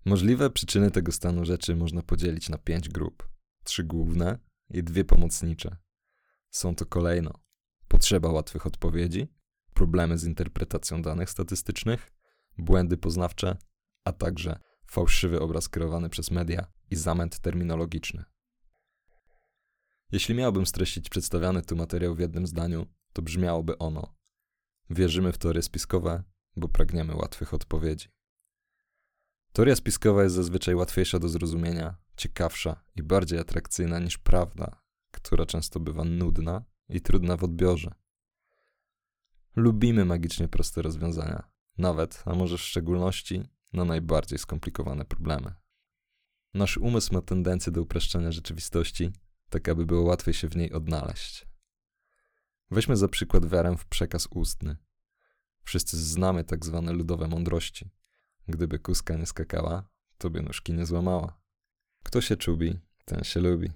Możliwe 0.05 0.49
przyczyny 0.49 0.91
tego 0.91 1.11
stanu 1.11 1.45
rzeczy 1.45 1.75
można 1.75 2.01
podzielić 2.01 2.49
na 2.49 2.57
pięć 2.57 2.89
grup: 2.89 3.29
trzy 3.63 3.83
główne 3.83 4.39
i 4.69 4.83
dwie 4.83 5.05
pomocnicze. 5.05 5.77
Są 6.49 6.75
to 6.75 6.85
kolejno 6.85 7.33
potrzeba 7.87 8.31
łatwych 8.31 8.65
odpowiedzi, 8.65 9.27
problemy 9.73 10.17
z 10.17 10.23
interpretacją 10.23 11.01
danych 11.01 11.29
statystycznych, 11.29 12.11
błędy 12.61 12.97
poznawcze, 12.97 13.57
a 14.05 14.11
także 14.11 14.59
fałszywy 14.85 15.39
obraz 15.39 15.69
kreowany 15.69 16.09
przez 16.09 16.31
media 16.31 16.67
i 16.91 16.95
zamęt 16.95 17.39
terminologiczny. 17.39 18.23
Jeśli 20.11 20.35
miałbym 20.35 20.65
streścić 20.65 21.09
przedstawiany 21.09 21.61
tu 21.61 21.75
materiał 21.75 22.15
w 22.15 22.19
jednym 22.19 22.47
zdaniu, 22.47 22.87
to 23.13 23.21
brzmiałoby 23.21 23.77
ono: 23.77 24.15
Wierzymy 24.89 25.31
w 25.31 25.37
teorie 25.37 25.61
spiskowe, 25.61 26.23
bo 26.55 26.67
pragniemy 26.67 27.15
łatwych 27.15 27.53
odpowiedzi. 27.53 28.07
Teoria 29.53 29.75
spiskowa 29.75 30.23
jest 30.23 30.35
zazwyczaj 30.35 30.75
łatwiejsza 30.75 31.19
do 31.19 31.29
zrozumienia, 31.29 31.95
ciekawsza 32.17 32.83
i 32.95 33.03
bardziej 33.03 33.39
atrakcyjna 33.39 33.99
niż 33.99 34.17
prawda, 34.17 34.81
która 35.11 35.45
często 35.45 35.79
bywa 35.79 36.03
nudna 36.03 36.63
i 36.89 37.01
trudna 37.01 37.37
w 37.37 37.43
odbiorze. 37.43 37.93
Lubimy 39.55 40.05
magicznie 40.05 40.47
proste 40.47 40.81
rozwiązania, 40.81 41.50
nawet, 41.77 42.23
a 42.25 42.35
może 42.35 42.57
w 42.57 42.61
szczególności, 42.61 43.43
na 43.73 43.85
najbardziej 43.85 44.39
skomplikowane 44.39 45.05
problemy. 45.05 45.53
Nasz 46.53 46.77
umysł 46.77 47.13
ma 47.13 47.21
tendencję 47.21 47.71
do 47.71 47.81
upraszczania 47.81 48.31
rzeczywistości, 48.31 49.11
tak 49.49 49.69
aby 49.69 49.85
było 49.85 50.03
łatwiej 50.03 50.33
się 50.33 50.47
w 50.47 50.55
niej 50.55 50.73
odnaleźć. 50.73 51.47
Weźmy 52.71 52.97
za 52.97 53.07
przykład 53.07 53.49
wiarę 53.49 53.77
w 53.77 53.85
przekaz 53.85 54.27
ustny. 54.29 54.75
Wszyscy 55.63 55.97
znamy 55.97 56.43
tak 56.43 56.65
zwane 56.65 56.93
ludowe 56.93 57.27
mądrości. 57.27 57.89
Gdyby 58.47 58.79
kuska 58.79 59.15
nie 59.15 59.25
skakała, 59.25 59.89
to 60.17 60.29
by 60.29 60.41
nóżki 60.41 60.73
nie 60.73 60.85
złamała. 60.85 61.41
Kto 62.03 62.21
się 62.21 62.37
czubi, 62.37 62.79
ten 63.05 63.23
się 63.23 63.39
lubi. 63.39 63.71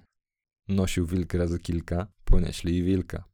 Nosił 0.68 1.06
wilk 1.06 1.34
razy 1.34 1.58
kilka, 1.58 2.06
ponieśli 2.24 2.76
i 2.76 2.82
wilka. 2.82 3.24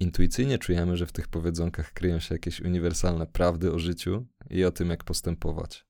Intuicyjnie 0.00 0.58
czujemy, 0.58 0.96
że 0.96 1.06
w 1.06 1.12
tych 1.12 1.28
powiedzonkach 1.28 1.92
kryją 1.92 2.20
się 2.20 2.34
jakieś 2.34 2.60
uniwersalne 2.60 3.26
prawdy 3.26 3.72
o 3.72 3.78
życiu 3.78 4.26
i 4.50 4.64
o 4.64 4.70
tym, 4.70 4.90
jak 4.90 5.04
postępować. 5.04 5.86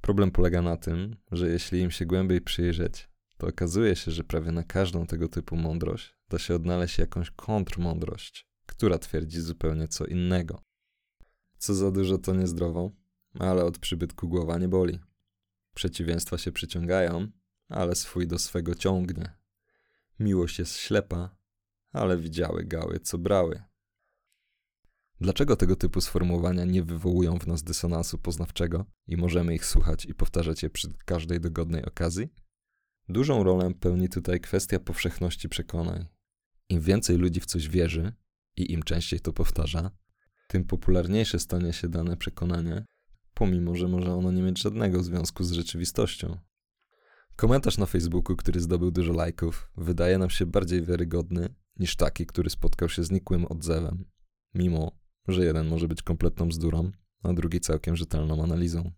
Problem 0.00 0.30
polega 0.30 0.62
na 0.62 0.76
tym, 0.76 1.16
że 1.32 1.48
jeśli 1.48 1.80
im 1.80 1.90
się 1.90 2.06
głębiej 2.06 2.40
przyjrzeć, 2.40 3.08
to 3.36 3.46
okazuje 3.46 3.96
się, 3.96 4.10
że 4.10 4.24
prawie 4.24 4.52
na 4.52 4.62
każdą 4.62 5.06
tego 5.06 5.28
typu 5.28 5.56
mądrość 5.56 6.16
da 6.28 6.38
się 6.38 6.54
odnaleźć 6.54 6.98
jakąś 6.98 7.30
kontrmądrość, 7.30 8.48
która 8.66 8.98
twierdzi 8.98 9.40
zupełnie 9.40 9.88
co 9.88 10.06
innego. 10.06 10.62
Co 11.58 11.74
za 11.74 11.90
dużo 11.90 12.18
to 12.18 12.34
niezdrowo, 12.34 12.90
ale 13.38 13.64
od 13.64 13.78
przybytku 13.78 14.28
głowa 14.28 14.58
nie 14.58 14.68
boli. 14.68 14.98
Przeciwieństwa 15.74 16.38
się 16.38 16.52
przyciągają, 16.52 17.28
ale 17.68 17.94
swój 17.94 18.26
do 18.26 18.38
swego 18.38 18.74
ciągnie. 18.74 19.34
Miłość 20.18 20.58
jest 20.58 20.76
ślepa, 20.76 21.36
ale 21.96 22.18
widziały 22.18 22.64
gały, 22.64 23.00
co 23.00 23.18
brały. 23.18 23.62
Dlaczego 25.20 25.56
tego 25.56 25.76
typu 25.76 26.00
sformułowania 26.00 26.64
nie 26.64 26.82
wywołują 26.82 27.38
w 27.38 27.46
nas 27.46 27.62
dysonansu 27.62 28.18
poznawczego 28.18 28.84
i 29.06 29.16
możemy 29.16 29.54
ich 29.54 29.66
słuchać 29.66 30.04
i 30.04 30.14
powtarzać 30.14 30.62
je 30.62 30.70
przy 30.70 30.88
każdej 31.04 31.40
dogodnej 31.40 31.84
okazji? 31.84 32.28
Dużą 33.08 33.44
rolę 33.44 33.74
pełni 33.80 34.08
tutaj 34.08 34.40
kwestia 34.40 34.78
powszechności 34.78 35.48
przekonań. 35.48 36.06
Im 36.68 36.80
więcej 36.80 37.16
ludzi 37.16 37.40
w 37.40 37.46
coś 37.46 37.68
wierzy 37.68 38.12
i 38.56 38.72
im 38.72 38.82
częściej 38.82 39.20
to 39.20 39.32
powtarza, 39.32 39.90
tym 40.48 40.64
popularniejsze 40.64 41.38
stanie 41.38 41.72
się 41.72 41.88
dane 41.88 42.16
przekonanie, 42.16 42.84
pomimo 43.34 43.74
że 43.74 43.88
może 43.88 44.14
ono 44.14 44.32
nie 44.32 44.42
mieć 44.42 44.62
żadnego 44.62 45.02
związku 45.02 45.44
z 45.44 45.52
rzeczywistością. 45.52 46.38
Komentarz 47.36 47.78
na 47.78 47.86
Facebooku, 47.86 48.36
który 48.36 48.60
zdobył 48.60 48.90
dużo 48.90 49.12
lajków, 49.12 49.70
wydaje 49.76 50.18
nam 50.18 50.30
się 50.30 50.46
bardziej 50.46 50.82
wiarygodny 50.82 51.54
niż 51.78 51.96
taki, 51.96 52.26
który 52.26 52.50
spotkał 52.50 52.88
się 52.88 53.04
z 53.04 53.10
nikłym 53.10 53.46
odzewem, 53.46 54.04
mimo 54.54 54.92
że 55.28 55.44
jeden 55.44 55.68
może 55.68 55.88
być 55.88 56.02
kompletną 56.02 56.48
bzdurą, 56.48 56.90
a 57.22 57.32
drugi 57.32 57.60
całkiem 57.60 57.96
rzetelną 57.96 58.42
analizą. 58.42 58.92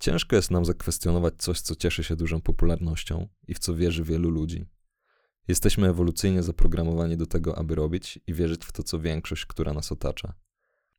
Ciężko 0.00 0.36
jest 0.36 0.50
nam 0.50 0.64
zakwestionować 0.64 1.34
coś, 1.38 1.60
co 1.60 1.76
cieszy 1.76 2.04
się 2.04 2.16
dużą 2.16 2.40
popularnością 2.40 3.28
i 3.48 3.54
w 3.54 3.58
co 3.58 3.74
wierzy 3.74 4.04
wielu 4.04 4.30
ludzi. 4.30 4.66
Jesteśmy 5.48 5.88
ewolucyjnie 5.88 6.42
zaprogramowani 6.42 7.16
do 7.16 7.26
tego, 7.26 7.58
aby 7.58 7.74
robić 7.74 8.18
i 8.26 8.34
wierzyć 8.34 8.64
w 8.64 8.72
to, 8.72 8.82
co 8.82 9.00
większość, 9.00 9.46
która 9.46 9.72
nas 9.72 9.92
otacza. 9.92 10.34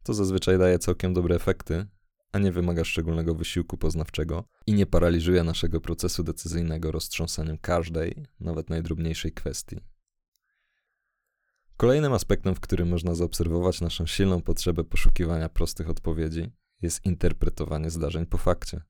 To 0.04 0.14
zazwyczaj 0.14 0.58
daje 0.58 0.80
całkiem 0.80 1.14
dobre 1.14 1.36
efekty, 1.36 1.86
a 2.32 2.40
nie 2.40 2.52
wymaga 2.52 2.84
szczególnego 2.84 3.36
wysiłku 3.36 3.78
poznawczego 3.78 4.44
i 4.68 4.74
nie 4.74 4.86
paraliżuje 4.86 5.44
naszego 5.44 5.82
procesu 5.82 6.24
decyzyjnego 6.24 6.92
roztrząsaniem 6.92 7.58
każdej, 7.58 8.26
nawet 8.40 8.70
najdrobniejszej 8.70 9.32
kwestii. 9.32 9.80
Kolejnym 11.82 12.14
aspektem, 12.14 12.56
w 12.56 12.60
którym 12.60 12.90
można 12.90 13.16
zaobserwować 13.16 13.82
naszą 13.82 14.06
silną 14.06 14.42
potrzebę 14.42 14.84
poszukiwania 14.84 15.50
prostych 15.50 15.90
odpowiedzi, 15.90 16.52
jest 16.82 17.06
interpretowanie 17.06 17.90
zdarzeń 17.90 18.26
po 18.26 18.38
fakcie. 18.38 18.82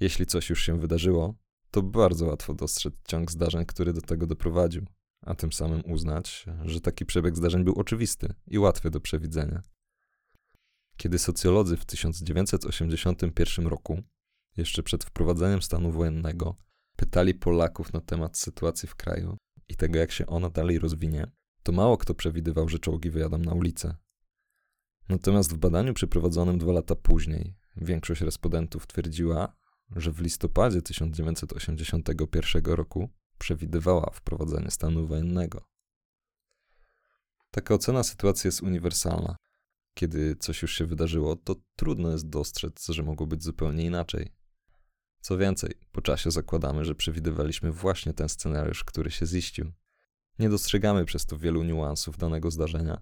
Jeśli 0.00 0.26
coś 0.26 0.50
już 0.50 0.62
się 0.62 0.80
wydarzyło, 0.80 1.34
to 1.70 1.82
bardzo 1.82 2.26
łatwo 2.26 2.54
dostrzec 2.54 2.94
ciąg 3.08 3.32
zdarzeń, 3.32 3.66
który 3.66 3.92
do 3.92 4.00
tego 4.00 4.26
doprowadził, 4.26 4.86
a 5.22 5.34
tym 5.34 5.52
samym 5.52 5.82
uznać, 5.90 6.46
że 6.64 6.80
taki 6.80 7.06
przebieg 7.06 7.36
zdarzeń 7.36 7.64
był 7.64 7.74
oczywisty 7.74 8.34
i 8.46 8.58
łatwy 8.58 8.90
do 8.90 9.00
przewidzenia. 9.00 9.62
Kiedy 10.96 11.18
socjolodzy 11.18 11.76
w 11.76 11.84
1981 11.84 13.66
roku, 13.66 14.02
jeszcze 14.56 14.82
przed 14.82 15.04
wprowadzeniem 15.04 15.62
stanu 15.62 15.92
wojennego, 15.92 16.56
pytali 16.96 17.34
Polaków 17.34 17.92
na 17.92 18.00
temat 18.00 18.38
sytuacji 18.38 18.88
w 18.88 18.94
kraju 18.94 19.36
i 19.68 19.76
tego, 19.76 19.98
jak 19.98 20.12
się 20.12 20.26
ona 20.26 20.50
dalej 20.50 20.78
rozwinie, 20.78 21.26
to 21.62 21.72
mało 21.72 21.98
kto 21.98 22.14
przewidywał, 22.14 22.68
że 22.68 22.78
czołgi 22.78 23.10
wyjadą 23.10 23.38
na 23.38 23.54
ulicę. 23.54 23.96
Natomiast 25.08 25.54
w 25.54 25.58
badaniu 25.58 25.94
przeprowadzonym 25.94 26.58
dwa 26.58 26.72
lata 26.72 26.94
później 26.94 27.54
większość 27.76 28.20
respondentów 28.20 28.86
twierdziła, 28.86 29.56
że 29.96 30.12
w 30.12 30.20
listopadzie 30.20 30.82
1981 30.82 32.64
roku 32.64 33.10
przewidywała 33.38 34.10
wprowadzenie 34.10 34.70
stanu 34.70 35.06
wojennego. 35.06 35.64
Taka 37.50 37.74
ocena 37.74 38.02
sytuacji 38.02 38.48
jest 38.48 38.62
uniwersalna. 38.62 39.36
Kiedy 39.94 40.36
coś 40.36 40.62
już 40.62 40.74
się 40.74 40.86
wydarzyło, 40.86 41.36
to 41.36 41.56
trudno 41.76 42.10
jest 42.10 42.28
dostrzec, 42.28 42.86
że 42.86 43.02
mogło 43.02 43.26
być 43.26 43.44
zupełnie 43.44 43.84
inaczej. 43.84 44.32
Co 45.20 45.38
więcej, 45.38 45.74
po 45.92 46.02
czasie 46.02 46.30
zakładamy, 46.30 46.84
że 46.84 46.94
przewidywaliśmy 46.94 47.72
właśnie 47.72 48.14
ten 48.14 48.28
scenariusz, 48.28 48.84
który 48.84 49.10
się 49.10 49.26
ziścił. 49.26 49.72
Nie 50.40 50.48
dostrzegamy 50.48 51.04
przez 51.04 51.26
to 51.26 51.38
wielu 51.38 51.62
niuansów 51.62 52.18
danego 52.18 52.50
zdarzenia 52.50 53.00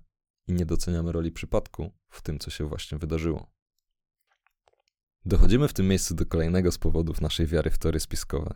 i 0.49 0.53
nie 0.53 0.67
doceniamy 0.67 1.13
roli 1.13 1.33
przypadku 1.33 1.93
w 2.09 2.23
tym, 2.23 2.39
co 2.39 2.51
się 2.51 2.65
właśnie 2.65 2.99
wydarzyło. 2.99 3.51
Dochodzimy 5.25 5.69
w 5.69 5.73
tym 5.73 5.89
miejscu 5.89 6.15
do 6.15 6.27
kolejnego 6.27 6.73
z 6.73 6.79
powodów 6.79 7.21
naszej 7.21 7.47
wiary 7.47 7.71
w 7.71 7.79
teorie 7.79 8.01
spiskowe, 8.01 8.55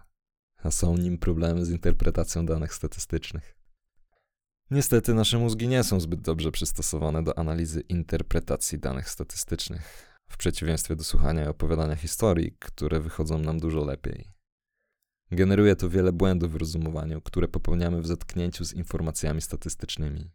a 0.62 0.71
są 0.71 0.97
nim 0.97 1.19
problemy 1.19 1.65
z 1.65 1.71
interpretacją 1.71 2.47
danych 2.47 2.75
statystycznych. 2.75 3.57
Niestety 4.71 5.15
nasze 5.15 5.39
mózgi 5.39 5.69
nie 5.69 5.85
są 5.85 6.01
zbyt 6.01 6.21
dobrze 6.21 6.53
przystosowane 6.53 7.25
do 7.25 7.39
analizy 7.39 7.81
interpretacji 7.81 8.79
danych 8.79 9.11
statystycznych, 9.11 10.19
w 10.29 10.37
przeciwieństwie 10.37 10.97
do 10.97 11.05
słuchania 11.05 11.45
i 11.45 11.49
opowiadania 11.49 11.97
historii, 11.97 12.57
które 12.59 13.01
wychodzą 13.01 13.39
nam 13.39 13.61
dużo 13.61 13.85
lepiej. 13.85 14.42
Generuje 15.33 15.77
to 15.77 15.91
wiele 15.91 16.12
błędów 16.12 16.53
w 16.53 16.57
rozumowaniu, 16.57 17.21
które 17.21 17.49
popełniamy 17.49 18.03
w 18.03 18.07
zetknięciu 18.07 18.65
z 18.65 18.73
informacjami 18.73 19.41
statystycznymi. 19.41 20.31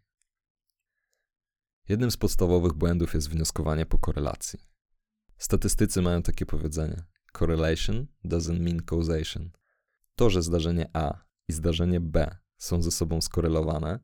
Jednym 1.90 2.12
z 2.12 2.18
podstawowych 2.18 2.74
błędów 2.74 3.14
jest 3.14 3.30
wnioskowanie 3.30 3.86
po 3.86 3.98
korelacji. 3.98 4.60
Statystycy 5.38 6.02
mają 6.02 6.22
takie 6.22 6.46
powiedzenie: 6.46 7.04
correlation 7.38 8.08
doesn't 8.26 8.60
mean 8.60 8.80
causation. 8.90 9.50
To, 10.16 10.30
że 10.30 10.42
zdarzenie 10.42 10.90
A 10.94 11.24
i 11.48 11.54
zdarzenie 11.54 12.00
B 12.00 12.38
są 12.58 12.82
ze 12.82 12.92
sobą 12.92 13.22
skorelowane, 13.22 14.00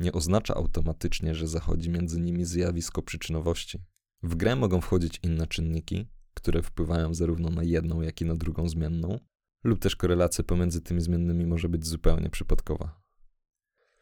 nie 0.00 0.12
oznacza 0.12 0.54
automatycznie, 0.54 1.34
że 1.34 1.48
zachodzi 1.48 1.90
między 1.90 2.20
nimi 2.20 2.44
zjawisko 2.44 3.02
przyczynowości. 3.02 3.82
W 4.22 4.34
grę 4.34 4.56
mogą 4.56 4.80
wchodzić 4.80 5.20
inne 5.22 5.46
czynniki, 5.46 6.06
które 6.34 6.62
wpływają 6.62 7.14
zarówno 7.14 7.50
na 7.50 7.62
jedną, 7.62 8.00
jak 8.00 8.20
i 8.20 8.24
na 8.24 8.34
drugą 8.34 8.68
zmienną, 8.68 9.18
lub 9.64 9.78
też 9.78 9.96
korelacja 9.96 10.44
pomiędzy 10.44 10.80
tymi 10.80 11.00
zmiennymi 11.00 11.46
może 11.46 11.68
być 11.68 11.86
zupełnie 11.86 12.30
przypadkowa. 12.30 13.00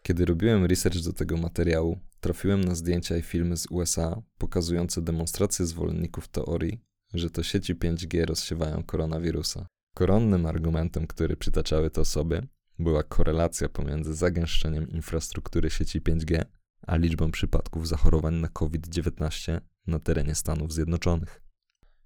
Kiedy 0.03 0.25
robiłem 0.25 0.65
research 0.65 0.99
do 0.99 1.13
tego 1.13 1.37
materiału, 1.37 2.01
trafiłem 2.21 2.65
na 2.65 2.75
zdjęcia 2.75 3.17
i 3.17 3.23
filmy 3.23 3.57
z 3.57 3.67
USA 3.71 4.23
pokazujące 4.39 5.03
demonstracje 5.03 5.67
zwolenników 5.67 6.29
teorii, 6.29 6.81
że 7.15 7.31
to 7.31 7.43
sieci 7.43 7.75
5G 7.75 8.25
rozsiewają 8.25 8.83
koronawirusa. 8.83 9.67
Koronnym 9.95 10.47
argumentem, 10.47 11.07
który 11.07 11.37
przytaczały 11.37 11.91
te 11.91 12.01
osoby, 12.01 12.47
była 12.79 13.03
korelacja 13.03 13.69
pomiędzy 13.69 14.15
zagęszczeniem 14.15 14.89
infrastruktury 14.89 15.71
sieci 15.71 16.01
5G 16.01 16.45
a 16.87 16.97
liczbą 16.97 17.31
przypadków 17.31 17.89
zachorowań 17.89 18.35
na 18.35 18.49
COVID-19 18.49 19.61
na 19.87 19.99
terenie 19.99 20.35
Stanów 20.35 20.73
Zjednoczonych. 20.73 21.43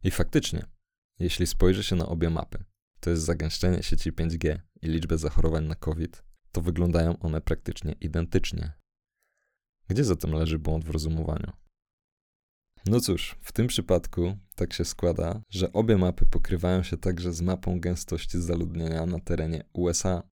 I 0.03 0.11
faktycznie, 0.11 0.65
jeśli 1.19 1.47
spojrzy 1.47 1.83
się 1.83 1.97
na 1.97 2.07
obie 2.07 2.31
mapy, 2.31 2.65
to 3.01 3.11
jest 3.11 3.23
zagęszczenie 3.23 3.83
sieci 3.83 4.13
5G 4.13 4.59
i 4.83 4.89
liczbę 4.89 5.19
zachorowań 5.19 5.67
na 5.67 5.75
COVID, 5.75 6.23
to 6.53 6.61
wyglądają 6.61 7.19
one 7.19 7.41
praktycznie 7.41 7.93
identycznie. 7.93 8.73
Gdzie 9.89 10.05
zatem 10.05 10.33
leży 10.33 10.59
błąd 10.59 10.85
w 10.85 10.91
rozumowaniu? 10.91 11.53
No 12.87 13.01
cóż, 13.01 13.37
w 13.41 13.53
tym 13.53 13.67
przypadku 13.67 14.37
tak 14.55 14.73
się 14.73 14.85
składa, 14.85 15.43
że 15.49 15.73
obie 15.73 15.97
mapy 15.97 16.27
pokrywają 16.27 16.83
się 16.83 16.97
także 16.97 17.33
z 17.33 17.43
mapą 17.43 17.81
gęstości 17.81 18.41
zaludnienia 18.41 19.07
na 19.07 19.21
terenie 19.21 19.65
USA. 19.73 20.23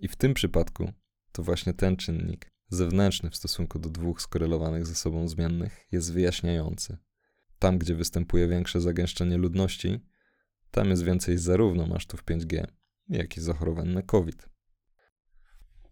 I 0.00 0.08
w 0.08 0.16
tym 0.16 0.34
przypadku 0.34 0.92
to 1.32 1.42
właśnie 1.42 1.74
ten 1.74 1.96
czynnik, 1.96 2.52
zewnętrzny 2.68 3.30
w 3.30 3.36
stosunku 3.36 3.78
do 3.78 3.90
dwóch 3.90 4.22
skorelowanych 4.22 4.86
ze 4.86 4.94
sobą 4.94 5.28
zmiennych, 5.28 5.86
jest 5.92 6.12
wyjaśniający. 6.12 6.96
Tam, 7.58 7.78
gdzie 7.78 7.94
występuje 7.94 8.48
większe 8.48 8.80
zagęszczenie 8.80 9.36
ludności, 9.36 10.00
tam 10.76 10.90
jest 10.90 11.02
więcej 11.02 11.38
zarówno 11.38 11.86
masztów 11.86 12.24
5G, 12.24 12.66
jak 13.08 13.36
i 13.36 13.40
zachorowań 13.40 13.88
na 13.88 14.02
COVID. 14.02 14.48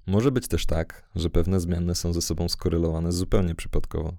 Może 0.06 0.32
być 0.32 0.48
też 0.48 0.66
tak, 0.66 1.10
że 1.14 1.30
pewne 1.30 1.60
zmiany 1.60 1.94
są 1.94 2.12
ze 2.12 2.22
sobą 2.22 2.48
skorelowane 2.48 3.12
zupełnie 3.12 3.54
przypadkowo. 3.54 4.16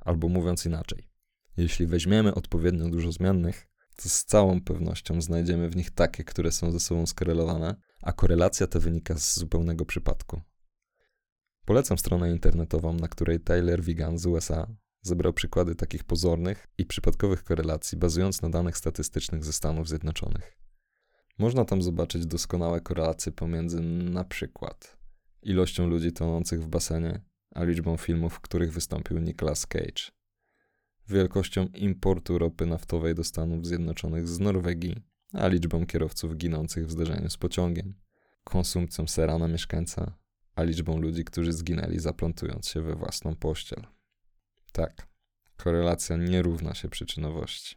Albo 0.00 0.28
mówiąc 0.28 0.66
inaczej, 0.66 1.08
jeśli 1.56 1.86
weźmiemy 1.86 2.34
odpowiednio 2.34 2.88
dużo 2.88 3.12
zmiennych, 3.12 3.68
to 3.96 4.08
z 4.08 4.24
całą 4.24 4.60
pewnością 4.60 5.22
znajdziemy 5.22 5.68
w 5.68 5.76
nich 5.76 5.90
takie, 5.90 6.24
które 6.24 6.52
są 6.52 6.72
ze 6.72 6.80
sobą 6.80 7.06
skorelowane, 7.06 7.76
a 8.02 8.12
korelacja 8.12 8.66
ta 8.66 8.78
wynika 8.78 9.18
z 9.18 9.38
zupełnego 9.38 9.86
przypadku. 9.86 10.40
Polecam 11.64 11.98
stronę 11.98 12.30
internetową, 12.30 12.92
na 12.92 13.08
której 13.08 13.40
Tyler 13.40 13.82
Wigan 13.82 14.18
z 14.18 14.26
USA 14.26 14.76
zebrał 15.04 15.32
przykłady 15.32 15.74
takich 15.74 16.04
pozornych 16.04 16.66
i 16.78 16.86
przypadkowych 16.86 17.44
korelacji, 17.44 17.98
bazując 17.98 18.42
na 18.42 18.50
danych 18.50 18.76
statystycznych 18.76 19.44
ze 19.44 19.52
Stanów 19.52 19.88
Zjednoczonych. 19.88 20.58
Można 21.38 21.64
tam 21.64 21.82
zobaczyć 21.82 22.26
doskonałe 22.26 22.80
korelacje 22.80 23.32
pomiędzy 23.32 23.80
na 23.80 24.24
przykład 24.24 24.96
ilością 25.42 25.86
ludzi 25.86 26.12
tonących 26.12 26.62
w 26.62 26.68
basenie, 26.68 27.20
a 27.54 27.64
liczbą 27.64 27.96
filmów, 27.96 28.34
w 28.34 28.40
których 28.40 28.72
wystąpił 28.72 29.18
Nicolas 29.18 29.66
Cage, 29.66 30.10
wielkością 31.08 31.66
importu 31.74 32.38
ropy 32.38 32.66
naftowej 32.66 33.14
do 33.14 33.24
Stanów 33.24 33.66
Zjednoczonych 33.66 34.28
z 34.28 34.40
Norwegii, 34.40 34.96
a 35.32 35.48
liczbą 35.48 35.86
kierowców 35.86 36.36
ginących 36.36 36.86
w 36.86 36.90
zderzeniu 36.90 37.30
z 37.30 37.36
pociągiem, 37.36 37.94
konsumpcją 38.44 39.06
sera 39.06 39.38
na 39.38 39.48
mieszkańca, 39.48 40.18
a 40.54 40.62
liczbą 40.62 41.00
ludzi, 41.00 41.24
którzy 41.24 41.52
zginęli 41.52 41.98
zaplątując 41.98 42.68
się 42.68 42.80
we 42.80 42.94
własną 42.94 43.36
pościel. 43.36 43.86
Tak, 44.74 45.08
korelacja 45.56 46.16
nie 46.16 46.42
równa 46.42 46.74
się 46.74 46.88
przyczynowości. 46.88 47.76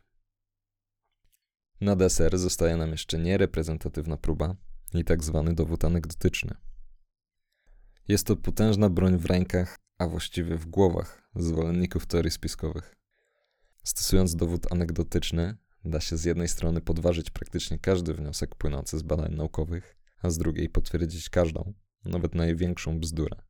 Na 1.81 1.95
deser 1.95 2.37
zostaje 2.37 2.77
nam 2.77 2.91
jeszcze 2.91 3.17
niereprezentatywna 3.17 4.17
próba 4.17 4.55
i 4.93 5.03
tak 5.03 5.23
zwany 5.23 5.55
dowód 5.55 5.85
anegdotyczny. 5.85 6.55
Jest 8.07 8.27
to 8.27 8.35
potężna 8.35 8.89
broń 8.89 9.17
w 9.17 9.25
rękach, 9.25 9.75
a 9.97 10.07
właściwie 10.07 10.57
w 10.57 10.65
głowach 10.65 11.29
zwolenników 11.35 12.05
teorii 12.05 12.31
spiskowych. 12.31 12.95
Stosując 13.83 14.35
dowód 14.35 14.71
anegdotyczny, 14.71 15.57
da 15.85 15.99
się 15.99 16.17
z 16.17 16.25
jednej 16.25 16.47
strony 16.47 16.81
podważyć 16.81 17.29
praktycznie 17.29 17.79
każdy 17.79 18.13
wniosek 18.13 18.55
płynący 18.55 18.97
z 18.97 19.03
badań 19.03 19.35
naukowych, 19.35 19.97
a 20.21 20.29
z 20.29 20.37
drugiej 20.37 20.69
potwierdzić 20.69 21.29
każdą, 21.29 21.73
nawet 22.05 22.35
największą 22.35 22.99
bzdurę. 22.99 23.41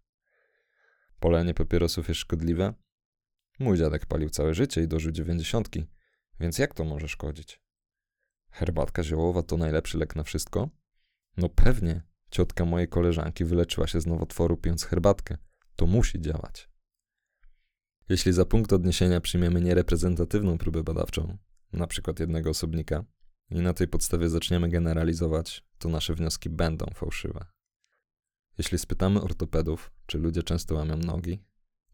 Polenie 1.19 1.53
papierosów 1.53 2.07
jest 2.07 2.19
szkodliwe? 2.19 2.73
Mój 3.59 3.77
dziadek 3.77 4.05
palił 4.05 4.29
całe 4.29 4.53
życie 4.53 4.83
i 4.83 4.87
dożył 4.87 5.11
dziewięćdziesiątki, 5.11 5.85
więc 6.39 6.57
jak 6.57 6.73
to 6.73 6.83
może 6.83 7.07
szkodzić? 7.07 7.61
Herbatka 8.51 9.03
ziołowa 9.03 9.43
to 9.43 9.57
najlepszy 9.57 9.97
lek 9.97 10.15
na 10.15 10.23
wszystko? 10.23 10.69
No 11.37 11.49
pewnie, 11.49 12.01
Ciotka 12.31 12.65
mojej 12.65 12.87
koleżanki 12.87 13.45
wyleczyła 13.45 13.87
się 13.87 14.01
z 14.01 14.05
nowotworu 14.05 14.57
pijąc 14.57 14.83
herbatkę. 14.83 15.37
To 15.75 15.87
musi 15.87 16.21
działać. 16.21 16.69
Jeśli 18.09 18.33
za 18.33 18.45
punkt 18.45 18.73
odniesienia 18.73 19.21
przyjmiemy 19.21 19.61
niereprezentatywną 19.61 20.57
próbę 20.57 20.83
badawczą, 20.83 21.37
na 21.73 21.87
przykład 21.87 22.19
jednego 22.19 22.49
osobnika, 22.49 23.03
i 23.49 23.55
na 23.55 23.73
tej 23.73 23.87
podstawie 23.87 24.29
zaczniemy 24.29 24.69
generalizować, 24.69 25.63
to 25.77 25.89
nasze 25.89 26.15
wnioski 26.15 26.49
będą 26.49 26.85
fałszywe. 26.93 27.45
Jeśli 28.57 28.77
spytamy 28.77 29.21
ortopedów, 29.21 29.91
czy 30.05 30.17
ludzie 30.17 30.43
często 30.43 30.75
łamią 30.75 30.97
nogi, 30.97 31.43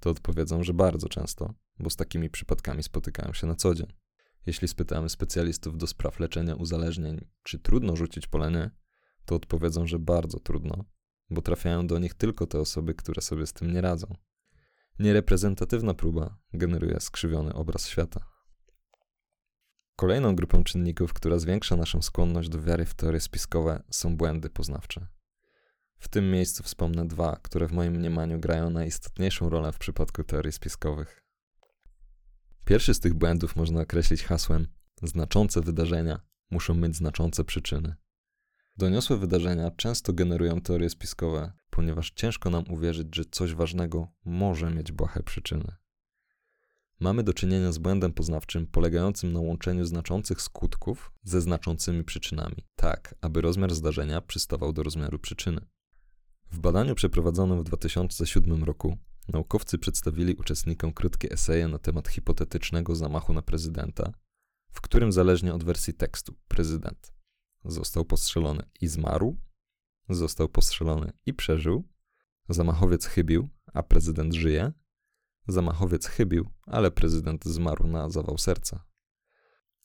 to 0.04 0.10
odpowiedzą, 0.10 0.64
że 0.64 0.74
bardzo 0.74 1.10
często, 1.10 1.54
bo 1.80 1.90
z 1.90 1.96
takimi 1.96 2.30
przypadkami 2.30 2.84
spotykają 2.84 3.34
się 3.34 3.48
na 3.48 3.56
co 3.56 3.76
dzień. 3.76 3.88
Jeśli 4.46 4.68
spytamy 4.68 5.10
specjalistów 5.10 5.78
do 5.78 5.88
spraw 5.88 6.20
leczenia 6.20 6.56
uzależnień, 6.56 7.28
czy 7.44 7.60
trudno 7.60 7.96
rzucić 7.96 8.28
polenie, 8.28 8.72
to 9.26 9.36
odpowiedzą, 9.36 9.88
że 9.88 10.00
bardzo 10.00 10.40
trudno, 10.40 10.86
bo 11.30 11.42
trafiają 11.42 11.88
do 11.88 12.00
nich 12.00 12.14
tylko 12.14 12.48
te 12.48 12.60
osoby, 12.60 12.94
które 12.94 13.22
sobie 13.22 13.46
z 13.48 13.54
tym 13.54 13.74
nie 13.74 13.82
radzą. 13.82 14.16
Niereprezentatywna 15.00 15.94
próba 15.94 16.38
generuje 16.54 17.00
skrzywiony 17.00 17.54
obraz 17.54 17.88
świata. 17.88 18.26
Kolejną 19.96 20.36
grupą 20.36 20.64
czynników, 20.64 21.14
która 21.14 21.40
zwiększa 21.40 21.76
naszą 21.76 22.02
skłonność 22.02 22.50
do 22.50 22.62
wiary 22.62 22.86
w 22.86 22.94
teorie 22.94 23.20
spiskowe, 23.20 23.84
są 23.90 24.18
błędy 24.18 24.50
poznawcze. 24.50 25.08
W 26.04 26.08
tym 26.08 26.32
miejscu 26.32 26.64
wspomnę 26.64 27.08
dwa, 27.08 27.40
które 27.42 27.68
w 27.68 27.72
moim 27.72 27.94
mniemaniu 27.94 28.40
grają 28.40 28.70
najistotniejszą 28.70 29.50
rolę 29.50 29.72
w 29.72 29.78
przypadku 29.78 30.24
teorii 30.24 30.52
spiskowych. 30.52 31.24
Pierwszy 32.66 32.94
z 32.94 33.00
tych 33.00 33.14
błędów 33.14 33.56
można 33.56 33.82
określić 33.82 34.24
hasłem: 34.24 34.68
znaczące 35.04 35.62
wydarzenia 35.62 36.20
muszą 36.52 36.74
mieć 36.74 36.96
znaczące 36.96 37.44
przyczyny. 37.44 37.96
Doniosłe 38.78 39.18
wydarzenia 39.18 39.72
często 39.72 40.14
generują 40.14 40.62
teorie 40.62 40.90
spiskowe, 40.90 41.54
ponieważ 41.70 42.12
ciężko 42.12 42.50
nam 42.50 42.64
uwierzyć, 42.70 43.16
że 43.16 43.26
coś 43.26 43.54
ważnego 43.54 44.08
może 44.26 44.72
mieć 44.72 44.92
błahe 44.92 45.24
przyczyny. 45.24 45.76
Mamy 47.00 47.24
do 47.24 47.34
czynienia 47.34 47.72
z 47.72 47.78
błędem 47.78 48.14
poznawczym 48.14 48.68
polegającym 48.68 49.34
na 49.34 49.40
łączeniu 49.40 49.86
znaczących 49.86 50.42
skutków 50.42 51.12
ze 51.24 51.42
znaczącymi 51.42 52.04
przyczynami, 52.04 52.56
tak 52.76 53.16
aby 53.22 53.42
rozmiar 53.42 53.74
zdarzenia 53.74 54.22
przystawał 54.22 54.74
do 54.74 54.84
rozmiaru 54.84 55.20
przyczyny. 55.20 55.73
W 56.54 56.60
badaniu 56.60 56.96
przeprowadzonym 56.96 57.60
w 57.60 57.64
2007 57.64 58.64
roku 58.64 58.98
naukowcy 59.28 59.78
przedstawili 59.78 60.36
uczestnikom 60.36 60.94
krótkie 60.94 61.32
eseje 61.32 61.68
na 61.68 61.80
temat 61.80 62.08
hipotetycznego 62.08 62.96
zamachu 62.96 63.34
na 63.34 63.42
prezydenta, 63.42 64.14
w 64.72 64.82
którym 64.82 65.12
zależnie 65.12 65.54
od 65.54 65.64
wersji 65.64 65.94
tekstu 65.94 66.34
prezydent 66.48 67.14
został 67.66 68.06
postrzelony 68.06 68.64
i 68.82 68.88
zmarł, 68.88 69.38
został 70.10 70.50
postrzelony 70.50 71.14
i 71.26 71.34
przeżył, 71.34 71.88
zamachowiec 72.50 73.06
chybił, 73.06 73.50
a 73.74 73.84
prezydent 73.84 74.34
żyje, 74.34 74.72
zamachowiec 75.48 76.06
chybił, 76.08 76.50
ale 76.66 76.92
prezydent 76.92 77.46
zmarł 77.46 77.88
na 77.88 78.10
zawał 78.10 78.38
serca. 78.38 78.86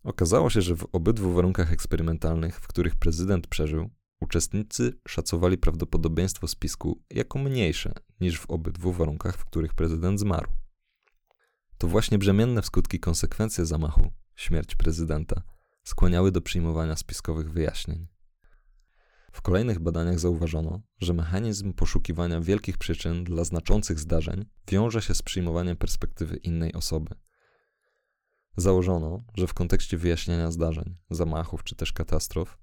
Okazało 0.02 0.50
się, 0.50 0.62
że 0.62 0.76
w 0.76 0.86
obydwu 0.92 1.32
warunkach 1.32 1.72
eksperymentalnych, 1.72 2.60
w 2.60 2.66
których 2.66 2.96
prezydent 2.96 3.46
przeżył, 3.46 3.90
uczestnicy 4.20 5.00
szacowali 5.08 5.58
prawdopodobieństwo 5.58 6.48
spisku 6.48 7.02
jako 7.10 7.38
mniejsze 7.38 7.92
niż 8.20 8.40
w 8.40 8.50
obydwu 8.50 8.92
warunkach, 8.92 9.36
w 9.36 9.44
których 9.44 9.74
prezydent 9.74 10.20
zmarł. 10.20 10.50
To 11.78 11.88
właśnie 11.88 12.18
brzemienne 12.18 12.62
w 12.62 12.66
skutki 12.66 13.00
konsekwencje 13.00 13.66
zamachu, 13.66 14.12
śmierć 14.36 14.74
prezydenta, 14.74 15.42
skłaniały 15.84 16.32
do 16.32 16.40
przyjmowania 16.40 16.96
spiskowych 16.96 17.52
wyjaśnień. 17.52 18.08
W 19.32 19.42
kolejnych 19.42 19.78
badaniach 19.78 20.18
zauważono, 20.18 20.82
że 21.00 21.14
mechanizm 21.14 21.72
poszukiwania 21.72 22.40
wielkich 22.40 22.78
przyczyn 22.78 23.24
dla 23.24 23.44
znaczących 23.44 24.00
zdarzeń 24.00 24.44
wiąże 24.68 25.02
się 25.02 25.14
z 25.14 25.22
przyjmowaniem 25.22 25.76
perspektywy 25.76 26.36
innej 26.36 26.72
osoby. 26.72 27.14
Założono, 28.56 29.24
że 29.34 29.46
w 29.46 29.54
kontekście 29.54 29.96
wyjaśniania 29.96 30.50
zdarzeń, 30.50 30.96
zamachów 31.10 31.64
czy 31.64 31.74
też 31.74 31.92
katastrof, 31.92 32.58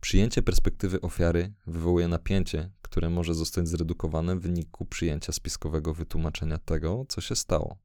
przyjęcie 0.00 0.42
perspektywy 0.42 1.00
ofiary 1.00 1.52
wywołuje 1.66 2.08
napięcie, 2.08 2.70
które 2.82 3.10
może 3.10 3.34
zostać 3.34 3.68
zredukowane 3.68 4.36
w 4.36 4.40
wyniku 4.40 4.86
przyjęcia 4.86 5.32
spiskowego 5.32 5.94
wytłumaczenia 5.94 6.58
tego, 6.58 7.04
co 7.08 7.20
się 7.20 7.36
stało. 7.36 7.78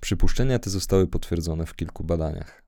Przypuszczenia 0.00 0.58
te 0.58 0.70
zostały 0.70 1.06
potwierdzone 1.06 1.66
w 1.66 1.74
kilku 1.74 2.04
badaniach. 2.04 2.62